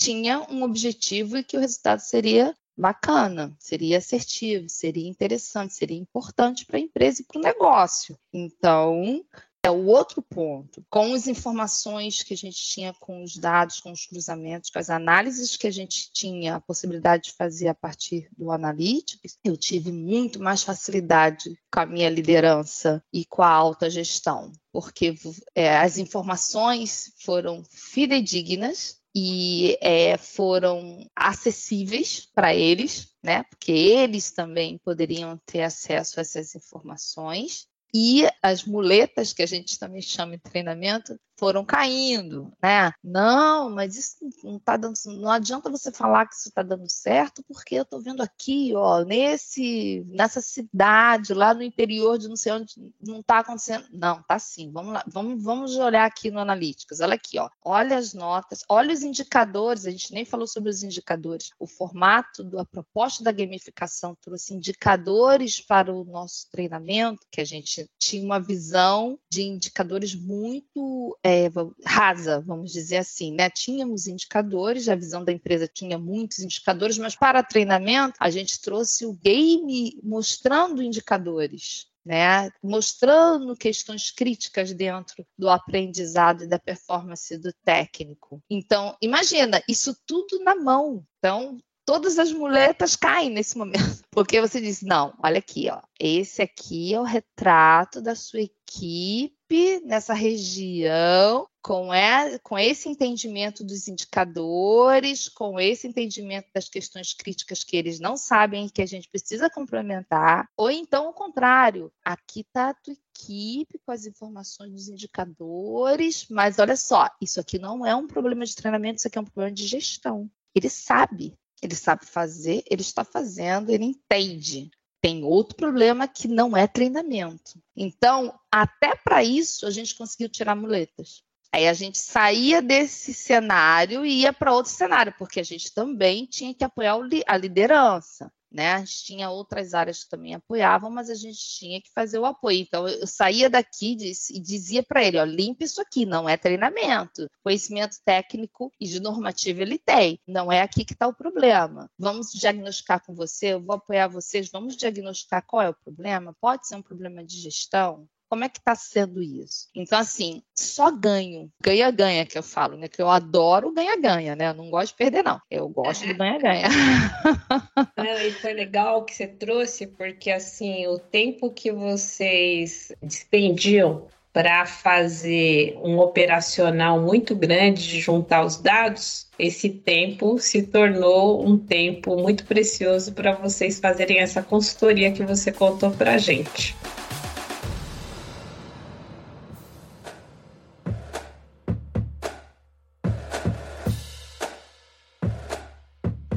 tinha 0.01 0.41
um 0.51 0.63
objetivo 0.63 1.37
e 1.37 1.45
que 1.45 1.59
o 1.59 1.61
resultado 1.61 2.01
seria 2.01 2.57
bacana, 2.75 3.55
seria 3.59 3.99
assertivo, 3.99 4.67
seria 4.69 5.07
interessante, 5.07 5.75
seria 5.75 5.99
importante 5.99 6.65
para 6.65 6.79
a 6.79 6.81
empresa 6.81 7.21
e 7.21 7.25
para 7.25 7.39
o 7.39 7.43
negócio. 7.43 8.19
Então, 8.33 9.23
é 9.65 9.71
o 9.71 9.87
outro 9.87 10.21
ponto. 10.21 10.85
Com 10.91 11.15
as 11.15 11.29
informações 11.29 12.23
que 12.23 12.35
a 12.35 12.37
gente 12.37 12.61
tinha 12.61 12.93
com 12.95 13.23
os 13.23 13.37
dados, 13.37 13.81
com 13.81 13.93
os 13.93 14.07
cruzamentos, 14.07 14.71
com 14.71 14.79
as 14.79 14.91
análises 14.91 15.57
que 15.57 15.69
a 15.69 15.71
gente 15.71 16.11
tinha 16.13 16.57
a 16.57 16.61
possibilidade 16.61 17.25
de 17.25 17.33
fazer 17.33 17.69
a 17.69 17.75
partir 17.75 18.29
do 18.37 18.51
Analytics, 18.51 19.39
eu 19.45 19.57
tive 19.57 19.93
muito 19.93 20.41
mais 20.41 20.65
facilidade 20.65 21.57
com 21.73 21.81
a 21.81 21.87
minha 21.87 22.11
liderança 22.11 23.03
e 23.13 23.25
com 23.25 23.43
a 23.43 23.49
alta 23.49 23.89
gestão, 23.89 24.51
porque 24.73 25.15
é, 25.55 25.77
as 25.77 25.97
informações 25.97 27.13
foram 27.25 27.63
fidedignas 27.71 29.01
e 29.15 29.79
é, 29.81 30.17
foram 30.17 31.07
acessíveis 31.15 32.29
para 32.35 32.55
eles, 32.55 33.09
né? 33.23 33.45
Porque 33.45 33.71
eles 33.71 34.31
também 34.31 34.79
poderiam 34.79 35.39
ter 35.47 35.63
acesso 35.63 36.19
a 36.19 36.23
essas 36.23 36.55
informações 36.55 37.69
e 37.95 38.27
as 38.43 38.65
muletas 38.65 39.33
que 39.33 39.43
a 39.43 39.47
gente 39.47 39.79
também 39.79 40.01
chama 40.01 40.35
em 40.35 40.39
treinamento 40.39 41.19
foram 41.43 41.65
caindo, 41.65 42.53
né? 42.63 42.93
Não, 43.03 43.69
mas 43.69 43.97
isso 43.97 44.17
não 44.45 44.61
tá 44.61 44.77
dando, 44.77 44.95
não 45.07 45.29
adianta 45.29 45.69
você 45.69 45.91
falar 45.91 46.29
que 46.29 46.37
isso 46.37 46.51
está 46.51 46.63
dando 46.63 46.89
certo, 46.89 47.43
porque 47.49 47.75
eu 47.75 47.83
estou 47.83 48.01
vendo 48.01 48.23
aqui, 48.23 48.73
ó, 48.77 49.03
nesse, 49.03 50.07
nessa 50.07 50.41
cidade 50.41 51.35
lá 51.35 51.53
no 51.53 51.65
interior 51.65 52.17
de 52.17 52.29
não 52.29 52.37
sei 52.37 52.53
onde 52.53 52.75
não 53.05 53.19
está 53.19 53.41
acontecendo. 53.41 53.87
Não, 53.93 54.23
tá 54.23 54.39
sim. 54.39 54.71
Vamos 54.71 54.93
lá, 54.93 55.03
vamos, 55.09 55.43
vamos 55.43 55.75
olhar 55.75 56.07
aqui 56.07 56.31
no 56.31 56.39
Analytics. 56.39 57.01
Olha 57.01 57.15
aqui, 57.15 57.37
ó. 57.41 57.51
Olha 57.65 57.99
as 57.99 58.15
notas, 58.15 58.63
olha 58.69 58.95
os 58.95 59.03
indicadores. 59.03 59.85
A 59.85 59.91
gente 59.91 60.15
nem 60.15 60.25
falou 60.25 60.47
sobre 60.47 60.71
os 60.71 60.85
indicadores. 60.85 61.51
O 61.59 61.67
formato 61.67 62.45
da 62.45 62.65
proposta 62.65 63.25
da 63.25 63.33
gamificação 63.33 64.17
trouxe 64.21 64.55
indicadores 64.55 65.61
para 65.61 65.93
o 65.93 66.05
nosso 66.05 66.49
treinamento, 66.53 67.27
que 67.33 67.41
a 67.41 67.45
gente 67.45 67.91
tinha 67.99 68.25
uma 68.25 68.39
visão 68.39 69.19
de 69.29 69.43
indicadores 69.43 70.15
muito 70.15 71.19
é, 71.21 71.32
é, 71.33 71.51
rasa, 71.85 72.41
vamos 72.41 72.73
dizer 72.73 72.99
assim, 72.99 73.33
né? 73.33 73.49
Tínhamos 73.49 74.07
indicadores, 74.07 74.89
a 74.89 74.95
visão 74.95 75.25
da 75.25 75.33
empresa 75.33 75.67
tinha 75.67 75.99
muitos 75.99 76.41
indicadores, 76.41 76.99
mas 76.99 77.17
para 77.17 77.43
treinamento 77.43 78.15
a 78.21 78.31
gente 78.31 78.61
trouxe 78.61 79.07
o 79.07 79.13
game 79.15 79.99
mostrando 80.03 80.83
indicadores. 80.83 81.91
Né, 82.05 82.51
mostrando 82.61 83.55
questões 83.55 84.11
críticas 84.11 84.73
dentro 84.73 85.25
do 85.39 85.49
aprendizado 85.49 86.43
e 86.43 86.49
da 86.49 86.59
performance 86.59 87.39
do 87.39 87.53
técnico. 87.65 88.43
Então, 88.51 88.97
imagina, 89.01 89.63
isso 89.69 89.97
tudo 90.05 90.43
na 90.43 90.57
mão. 90.57 91.07
Então, 91.19 91.61
todas 91.85 92.19
as 92.19 92.33
muletas 92.33 92.97
caem 92.97 93.31
nesse 93.31 93.57
momento. 93.57 93.79
Porque 94.11 94.41
você 94.41 94.61
diz, 94.61 94.83
não, 94.83 95.15
olha 95.23 95.39
aqui, 95.39 95.69
ó, 95.71 95.81
esse 95.99 96.43
aqui 96.43 96.93
é 96.93 97.01
o 97.01 97.05
retrato 97.05 98.01
da 98.01 98.17
sua 98.17 98.41
equipe 98.41 99.42
nessa 99.85 100.15
região, 100.15 101.47
com, 101.63 101.93
é, 101.93 102.39
com 102.39 102.59
esse 102.59 102.89
entendimento 102.89 103.63
dos 103.63 103.87
indicadores, 103.87 105.29
com 105.29 105.61
esse 105.61 105.87
entendimento 105.87 106.49
das 106.55 106.69
questões 106.69 107.13
críticas 107.13 107.63
que 107.63 107.77
eles 107.77 108.01
não 108.01 108.17
sabem 108.17 108.69
que 108.69 108.83
a 108.83 108.87
gente 108.87 109.09
precisa 109.09 109.51
complementar, 109.51 110.49
ou 110.57 110.71
então 110.71 111.09
o 111.09 111.13
contrário, 111.13 111.93
aqui 112.05 112.41
está 112.41 112.71
a 112.71 112.75
tua 112.75 112.95
equipe 112.95 113.79
com 113.85 113.93
as 113.93 114.07
informações 114.07 114.73
dos 114.73 114.89
indicadores, 114.89 116.27
mas 116.29 116.59
olha 116.59 116.77
só, 116.77 117.09
isso 117.21 117.39
aqui 117.39 117.59
não 117.59 117.87
é 117.87 117.95
um 117.95 118.07
problema 118.07 118.45
de 118.45 118.57
treinamento, 118.57 118.99
isso 118.99 119.09
aqui 119.09 119.19
é 119.19 119.21
um 119.21 119.27
problema 119.27 119.55
de 119.55 119.67
gestão. 119.67 120.31
Ele 120.55 120.69
sabe, 120.69 121.35
ele 121.63 121.75
sabe 121.75 122.07
fazer, 122.07 122.65
ele 122.71 122.83
está 122.83 123.05
fazendo, 123.05 123.71
ele 123.71 123.85
entende 123.85 124.71
tem 125.03 125.25
outro 125.25 125.57
problema 125.57 126.07
que 126.07 126.29
não 126.29 126.57
é 126.57 126.67
treinamento. 126.69 127.61
Então, 127.77 128.39
até 128.51 128.95
para 128.95 129.25
isso, 129.25 129.67
a 129.67 129.71
gente 129.71 129.97
conseguiu 129.97 130.29
tirar 130.29 130.55
muletas. 130.55 131.25
Aí 131.53 131.69
a 131.69 131.75
gente 131.75 131.99
saía 131.99 132.63
desse 132.63 133.13
cenário 133.13 134.07
e 134.07 134.21
ia 134.21 134.33
para 134.33 134.55
outro 134.55 134.73
cenário, 134.73 135.13
porque 135.19 135.41
a 135.41 135.43
gente 135.43 135.75
também 135.75 136.25
tinha 136.25 136.55
que 136.55 136.65
apoiar 136.65 136.97
a 137.27 137.37
liderança 137.37 138.33
né? 138.53 138.73
A 138.73 138.79
gente 138.81 139.05
tinha 139.05 139.31
outras 139.31 139.75
áreas 139.75 140.05
que 140.05 140.11
também 140.11 140.35
apoiavam, 140.35 140.91
mas 140.91 141.09
a 141.09 141.15
gente 141.15 141.39
tinha 141.39 141.81
que 141.81 141.91
fazer 141.93 142.19
o 142.19 142.25
apoio. 142.25 142.61
Então, 142.61 142.87
eu 142.87 143.07
saía 143.07 143.49
daqui 143.49 143.97
e 144.31 144.41
dizia 144.41 144.83
para 144.83 145.03
ele: 145.03 145.19
ó, 145.19 145.25
limpe 145.25 145.65
isso 145.65 145.81
aqui, 145.81 146.05
não 146.05 146.29
é 146.29 146.37
treinamento. 146.37 147.29
Conhecimento 147.43 147.97
técnico 148.05 148.73
e 148.81 148.87
de 148.87 149.01
normativa 149.01 149.63
ele 149.63 149.79
tem, 149.79 150.21
não 150.27 150.51
é 150.53 150.61
aqui 150.61 150.85
que 150.85 150.93
está 150.93 151.07
o 151.07 151.15
problema. 151.15 151.91
Vamos 151.99 152.33
diagnosticar 152.33 153.05
com 153.05 153.15
você, 153.15 153.55
eu 153.55 153.61
vou 153.61 153.77
apoiar 153.77 154.09
vocês, 154.09 154.51
vamos 154.51 154.77
diagnosticar 154.77 155.45
qual 155.47 155.63
é 155.63 155.71
o 155.71 155.75
problema. 155.75 156.37
Pode 156.41 156.67
ser 156.67 156.77
um 156.77 156.83
problema 156.83 157.25
de 157.25 157.39
gestão, 157.41 158.09
como 158.33 158.45
é 158.45 158.49
que 158.49 158.61
está 158.61 158.75
sendo 158.75 159.23
isso? 159.23 159.69
Então, 159.75 159.99
assim, 159.99 160.43
só 160.55 160.91
ganho, 160.91 161.51
ganha-ganha 161.63 162.25
que 162.25 162.39
eu 162.39 162.43
falo, 162.43 162.79
né? 162.79 162.89
Que 162.89 163.03
eu 163.03 163.11
adoro 163.11 163.75
ganha-ganha, 163.75 164.35
né? 164.35 164.49
Eu 164.49 164.55
não 164.55 164.71
gosto 164.71 164.93
de 164.93 164.97
perder, 164.97 165.23
não. 165.23 165.39
Eu 165.51 165.69
gosto 165.69 166.07
de 166.07 166.15
ganha-ganha. 166.15 166.67
e 168.27 168.31
foi 168.31 168.55
legal 168.55 169.05
que 169.05 169.15
você 169.15 169.27
trouxe, 169.27 169.87
porque, 169.87 170.31
assim, 170.31 170.87
o 170.87 170.99
tempo 170.99 171.51
que 171.51 171.71
vocês 171.71 172.91
dispendiam 173.03 174.07
para 174.33 174.65
fazer 174.65 175.79
um 175.85 175.99
operacional 175.99 177.03
muito 177.03 177.37
grande 177.37 177.87
de 177.87 178.01
juntar 178.01 178.47
os 178.47 178.57
dados, 178.57 179.29
esse 179.39 179.69
tempo 179.69 180.39
se 180.39 180.63
tornou 180.63 181.47
um 181.47 181.59
tempo 181.59 182.17
muito 182.17 182.47
precioso 182.47 183.13
para 183.13 183.33
vocês 183.33 183.79
fazerem 183.79 184.21
essa 184.21 184.43
consultoria 184.43 185.13
que 185.13 185.23
você 185.23 185.53
contou 185.53 185.91
para 185.91 186.15
a 186.15 186.19
gente. 186.19 186.75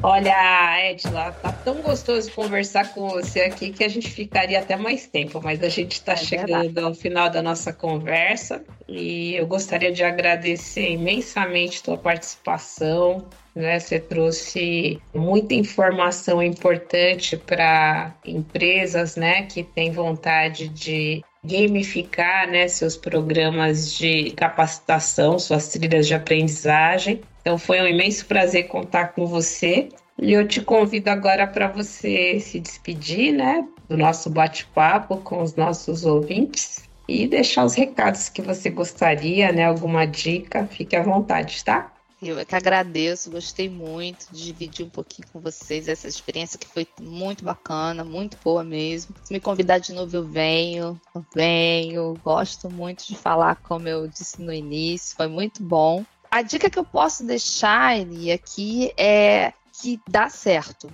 Olha, 0.08 0.88
Edla, 0.88 1.32
tá 1.32 1.50
tão 1.50 1.82
gostoso 1.82 2.30
conversar 2.30 2.94
com 2.94 3.08
você 3.08 3.40
aqui 3.40 3.72
que 3.72 3.82
a 3.82 3.88
gente 3.88 4.08
ficaria 4.08 4.60
até 4.60 4.76
mais 4.76 5.08
tempo, 5.08 5.40
mas 5.42 5.60
a 5.64 5.68
gente 5.68 5.94
está 5.94 6.12
é 6.12 6.16
chegando 6.16 6.62
verdade. 6.62 6.86
ao 6.86 6.94
final 6.94 7.28
da 7.28 7.42
nossa 7.42 7.72
conversa 7.72 8.64
e 8.86 9.34
eu 9.34 9.48
gostaria 9.48 9.90
de 9.90 10.04
agradecer 10.04 10.92
imensamente 10.92 11.82
tua 11.82 11.98
participação. 11.98 13.26
Né? 13.52 13.80
Você 13.80 13.98
trouxe 13.98 15.02
muita 15.12 15.54
informação 15.54 16.40
importante 16.40 17.36
para 17.36 18.14
empresas 18.24 19.16
né, 19.16 19.42
que 19.42 19.64
têm 19.64 19.90
vontade 19.90 20.68
de 20.68 21.20
gamificar 21.42 22.48
né, 22.48 22.68
seus 22.68 22.96
programas 22.96 23.92
de 23.92 24.30
capacitação, 24.36 25.36
suas 25.36 25.66
trilhas 25.66 26.06
de 26.06 26.14
aprendizagem. 26.14 27.22
Então 27.46 27.56
foi 27.56 27.80
um 27.80 27.86
imenso 27.86 28.26
prazer 28.26 28.66
contar 28.66 29.12
com 29.12 29.24
você. 29.24 29.88
E 30.20 30.32
eu 30.32 30.48
te 30.48 30.60
convido 30.60 31.10
agora 31.10 31.46
para 31.46 31.68
você 31.68 32.40
se 32.40 32.58
despedir, 32.58 33.32
né, 33.32 33.64
do 33.88 33.96
nosso 33.96 34.28
bate-papo 34.28 35.18
com 35.18 35.40
os 35.40 35.54
nossos 35.54 36.04
ouvintes 36.04 36.88
e 37.06 37.24
deixar 37.28 37.64
os 37.64 37.74
recados 37.74 38.28
que 38.28 38.42
você 38.42 38.68
gostaria, 38.68 39.52
né, 39.52 39.64
alguma 39.64 40.04
dica, 40.06 40.66
fique 40.66 40.96
à 40.96 41.04
vontade, 41.04 41.64
tá? 41.64 41.92
Eu 42.20 42.36
é 42.36 42.44
que 42.44 42.56
agradeço, 42.56 43.30
gostei 43.30 43.68
muito 43.68 44.26
de 44.32 44.46
dividir 44.46 44.84
um 44.84 44.88
pouquinho 44.88 45.28
com 45.32 45.38
vocês 45.38 45.86
essa 45.86 46.08
experiência 46.08 46.58
que 46.58 46.66
foi 46.66 46.84
muito 47.00 47.44
bacana, 47.44 48.02
muito 48.02 48.36
boa 48.42 48.64
mesmo. 48.64 49.14
Se 49.22 49.32
me 49.32 49.38
convidar 49.38 49.78
de 49.78 49.92
novo, 49.92 50.16
eu 50.16 50.24
venho, 50.24 51.00
eu 51.14 51.26
venho. 51.32 52.14
Gosto 52.24 52.68
muito 52.68 53.06
de 53.06 53.14
falar, 53.14 53.56
como 53.56 53.86
eu 53.86 54.08
disse 54.08 54.42
no 54.42 54.52
início, 54.52 55.14
foi 55.14 55.28
muito 55.28 55.62
bom 55.62 56.04
a 56.30 56.42
dica 56.42 56.70
que 56.70 56.78
eu 56.78 56.84
posso 56.84 57.24
deixar, 57.24 57.98
Eli, 57.98 58.32
aqui 58.32 58.92
é 58.96 59.52
que 59.80 60.00
dá 60.08 60.28
certo. 60.28 60.90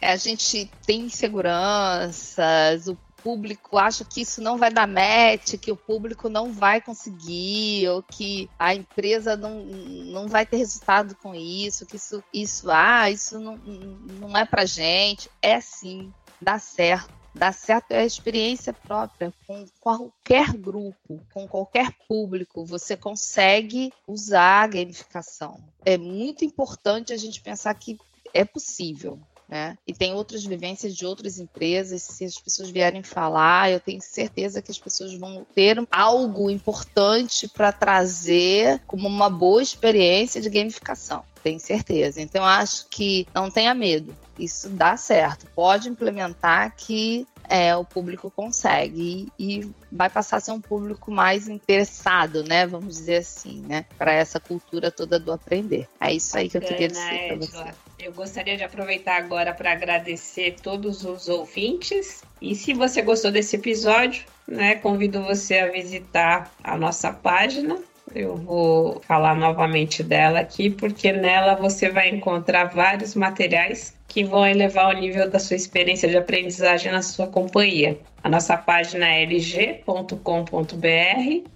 A 0.00 0.16
gente 0.16 0.70
tem 0.86 1.02
inseguranças, 1.02 2.88
o 2.88 2.96
público 3.22 3.78
acha 3.78 4.04
que 4.04 4.20
isso 4.20 4.42
não 4.42 4.58
vai 4.58 4.70
dar 4.70 4.86
match, 4.86 5.54
que 5.58 5.72
o 5.72 5.76
público 5.76 6.28
não 6.28 6.52
vai 6.52 6.80
conseguir, 6.80 7.88
ou 7.88 8.02
que 8.02 8.50
a 8.58 8.74
empresa 8.74 9.34
não, 9.34 9.64
não 9.64 10.28
vai 10.28 10.44
ter 10.44 10.58
resultado 10.58 11.16
com 11.16 11.34
isso, 11.34 11.86
que 11.86 11.96
isso, 11.96 12.22
isso 12.32 12.70
ah, 12.70 13.10
isso 13.10 13.40
não, 13.40 13.56
não 13.56 14.36
é 14.36 14.44
pra 14.44 14.66
gente. 14.66 15.30
É 15.40 15.58
sim, 15.58 16.12
dá 16.38 16.58
certo. 16.58 17.23
Dá 17.34 17.50
certo 17.52 17.90
é 17.90 17.98
a 17.98 18.06
experiência 18.06 18.72
própria 18.72 19.34
com 19.46 19.66
qualquer 19.80 20.52
grupo, 20.52 21.20
com 21.32 21.48
qualquer 21.48 21.90
público. 22.06 22.64
Você 22.64 22.96
consegue 22.96 23.92
usar 24.06 24.62
a 24.62 24.66
gamificação. 24.68 25.58
É 25.84 25.98
muito 25.98 26.44
importante 26.44 27.12
a 27.12 27.16
gente 27.16 27.40
pensar 27.40 27.74
que 27.74 27.98
é 28.32 28.44
possível. 28.44 29.18
Né? 29.48 29.76
E 29.86 29.92
tem 29.92 30.14
outras 30.14 30.44
vivências 30.44 30.96
de 30.96 31.04
outras 31.04 31.38
empresas. 31.38 32.02
Se 32.02 32.24
as 32.24 32.38
pessoas 32.38 32.70
vierem 32.70 33.02
falar, 33.02 33.70
eu 33.70 33.80
tenho 33.80 34.00
certeza 34.00 34.62
que 34.62 34.70
as 34.70 34.78
pessoas 34.78 35.14
vão 35.14 35.46
ter 35.54 35.76
algo 35.90 36.50
importante 36.50 37.48
para 37.48 37.70
trazer 37.70 38.80
como 38.86 39.06
uma 39.06 39.28
boa 39.28 39.62
experiência 39.62 40.40
de 40.40 40.48
gamificação. 40.48 41.22
Tenho 41.42 41.60
certeza. 41.60 42.22
Então, 42.22 42.42
acho 42.42 42.86
que 42.88 43.26
não 43.34 43.50
tenha 43.50 43.74
medo. 43.74 44.16
Isso 44.38 44.70
dá 44.70 44.96
certo. 44.96 45.46
Pode 45.54 45.90
implementar 45.90 46.74
que 46.74 47.26
é, 47.48 47.76
o 47.76 47.84
público 47.84 48.30
consegue 48.30 49.30
e, 49.38 49.60
e, 49.60 49.70
vai 49.92 50.08
passar 50.08 50.38
a 50.38 50.40
ser 50.40 50.52
um 50.52 50.60
público 50.60 51.10
mais 51.10 51.48
interessado, 51.48 52.42
né? 52.42 52.66
Vamos 52.66 52.94
dizer 52.96 53.16
assim, 53.16 53.60
né? 53.60 53.84
Para 53.98 54.12
essa 54.12 54.40
cultura 54.40 54.90
toda 54.90 55.18
do 55.18 55.30
aprender. 55.30 55.88
É 56.00 56.12
isso 56.12 56.36
aí 56.36 56.48
que 56.48 56.56
eu 56.56 56.62
queria 56.62 56.88
dizer 56.88 57.28
para 57.28 57.36
você. 57.36 57.74
Eu 57.98 58.12
gostaria 58.12 58.56
de 58.56 58.64
aproveitar 58.64 59.16
agora 59.16 59.54
para 59.54 59.72
agradecer 59.72 60.56
todos 60.62 61.04
os 61.04 61.28
ouvintes. 61.28 62.22
E 62.40 62.54
se 62.54 62.74
você 62.74 63.02
gostou 63.02 63.30
desse 63.30 63.56
episódio, 63.56 64.24
né, 64.46 64.74
convido 64.76 65.22
você 65.22 65.58
a 65.58 65.70
visitar 65.70 66.52
a 66.62 66.76
nossa 66.76 67.12
página 67.12 67.78
eu 68.14 68.36
vou 68.36 69.00
falar 69.00 69.34
novamente 69.34 70.02
dela 70.02 70.40
aqui, 70.40 70.70
porque 70.70 71.12
nela 71.12 71.54
você 71.54 71.88
vai 71.88 72.08
encontrar 72.10 72.66
vários 72.66 73.14
materiais 73.14 73.96
que 74.06 74.22
vão 74.22 74.46
elevar 74.46 74.94
o 74.94 74.98
nível 74.98 75.28
da 75.28 75.38
sua 75.38 75.56
experiência 75.56 76.08
de 76.08 76.16
aprendizagem 76.16 76.92
na 76.92 77.02
sua 77.02 77.26
companhia. 77.26 77.98
A 78.22 78.28
nossa 78.28 78.56
página 78.56 79.08
é 79.08 79.24
lg.com.br 79.24 80.18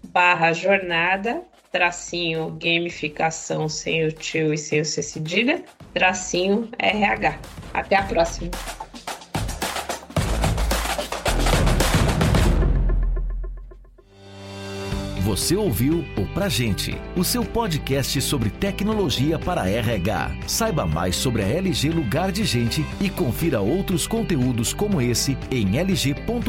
barra 0.04 0.52
jornada 0.52 1.42
tracinho 1.70 2.50
gamificação 2.60 3.68
sem 3.68 4.06
o 4.06 4.12
tio 4.12 4.52
e 4.52 4.58
sem 4.58 4.80
o 4.80 4.84
cedilha, 4.84 5.62
tracinho 5.92 6.68
RH. 6.78 7.38
Até 7.74 7.96
a 7.96 8.02
próxima! 8.02 8.50
Você 15.28 15.54
ouviu 15.54 16.06
o 16.16 16.26
Pra 16.32 16.48
Gente, 16.48 16.98
o 17.14 17.22
seu 17.22 17.44
podcast 17.44 18.18
sobre 18.22 18.48
tecnologia 18.48 19.38
para 19.38 19.68
RH. 19.68 20.30
Saiba 20.46 20.86
mais 20.86 21.16
sobre 21.16 21.42
a 21.42 21.46
LG 21.46 21.90
Lugar 21.90 22.32
de 22.32 22.44
Gente 22.44 22.82
e 22.98 23.10
confira 23.10 23.60
outros 23.60 24.06
conteúdos 24.06 24.72
como 24.72 25.02
esse 25.02 25.36
em 25.50 25.78
lg.com.br. 25.78 26.48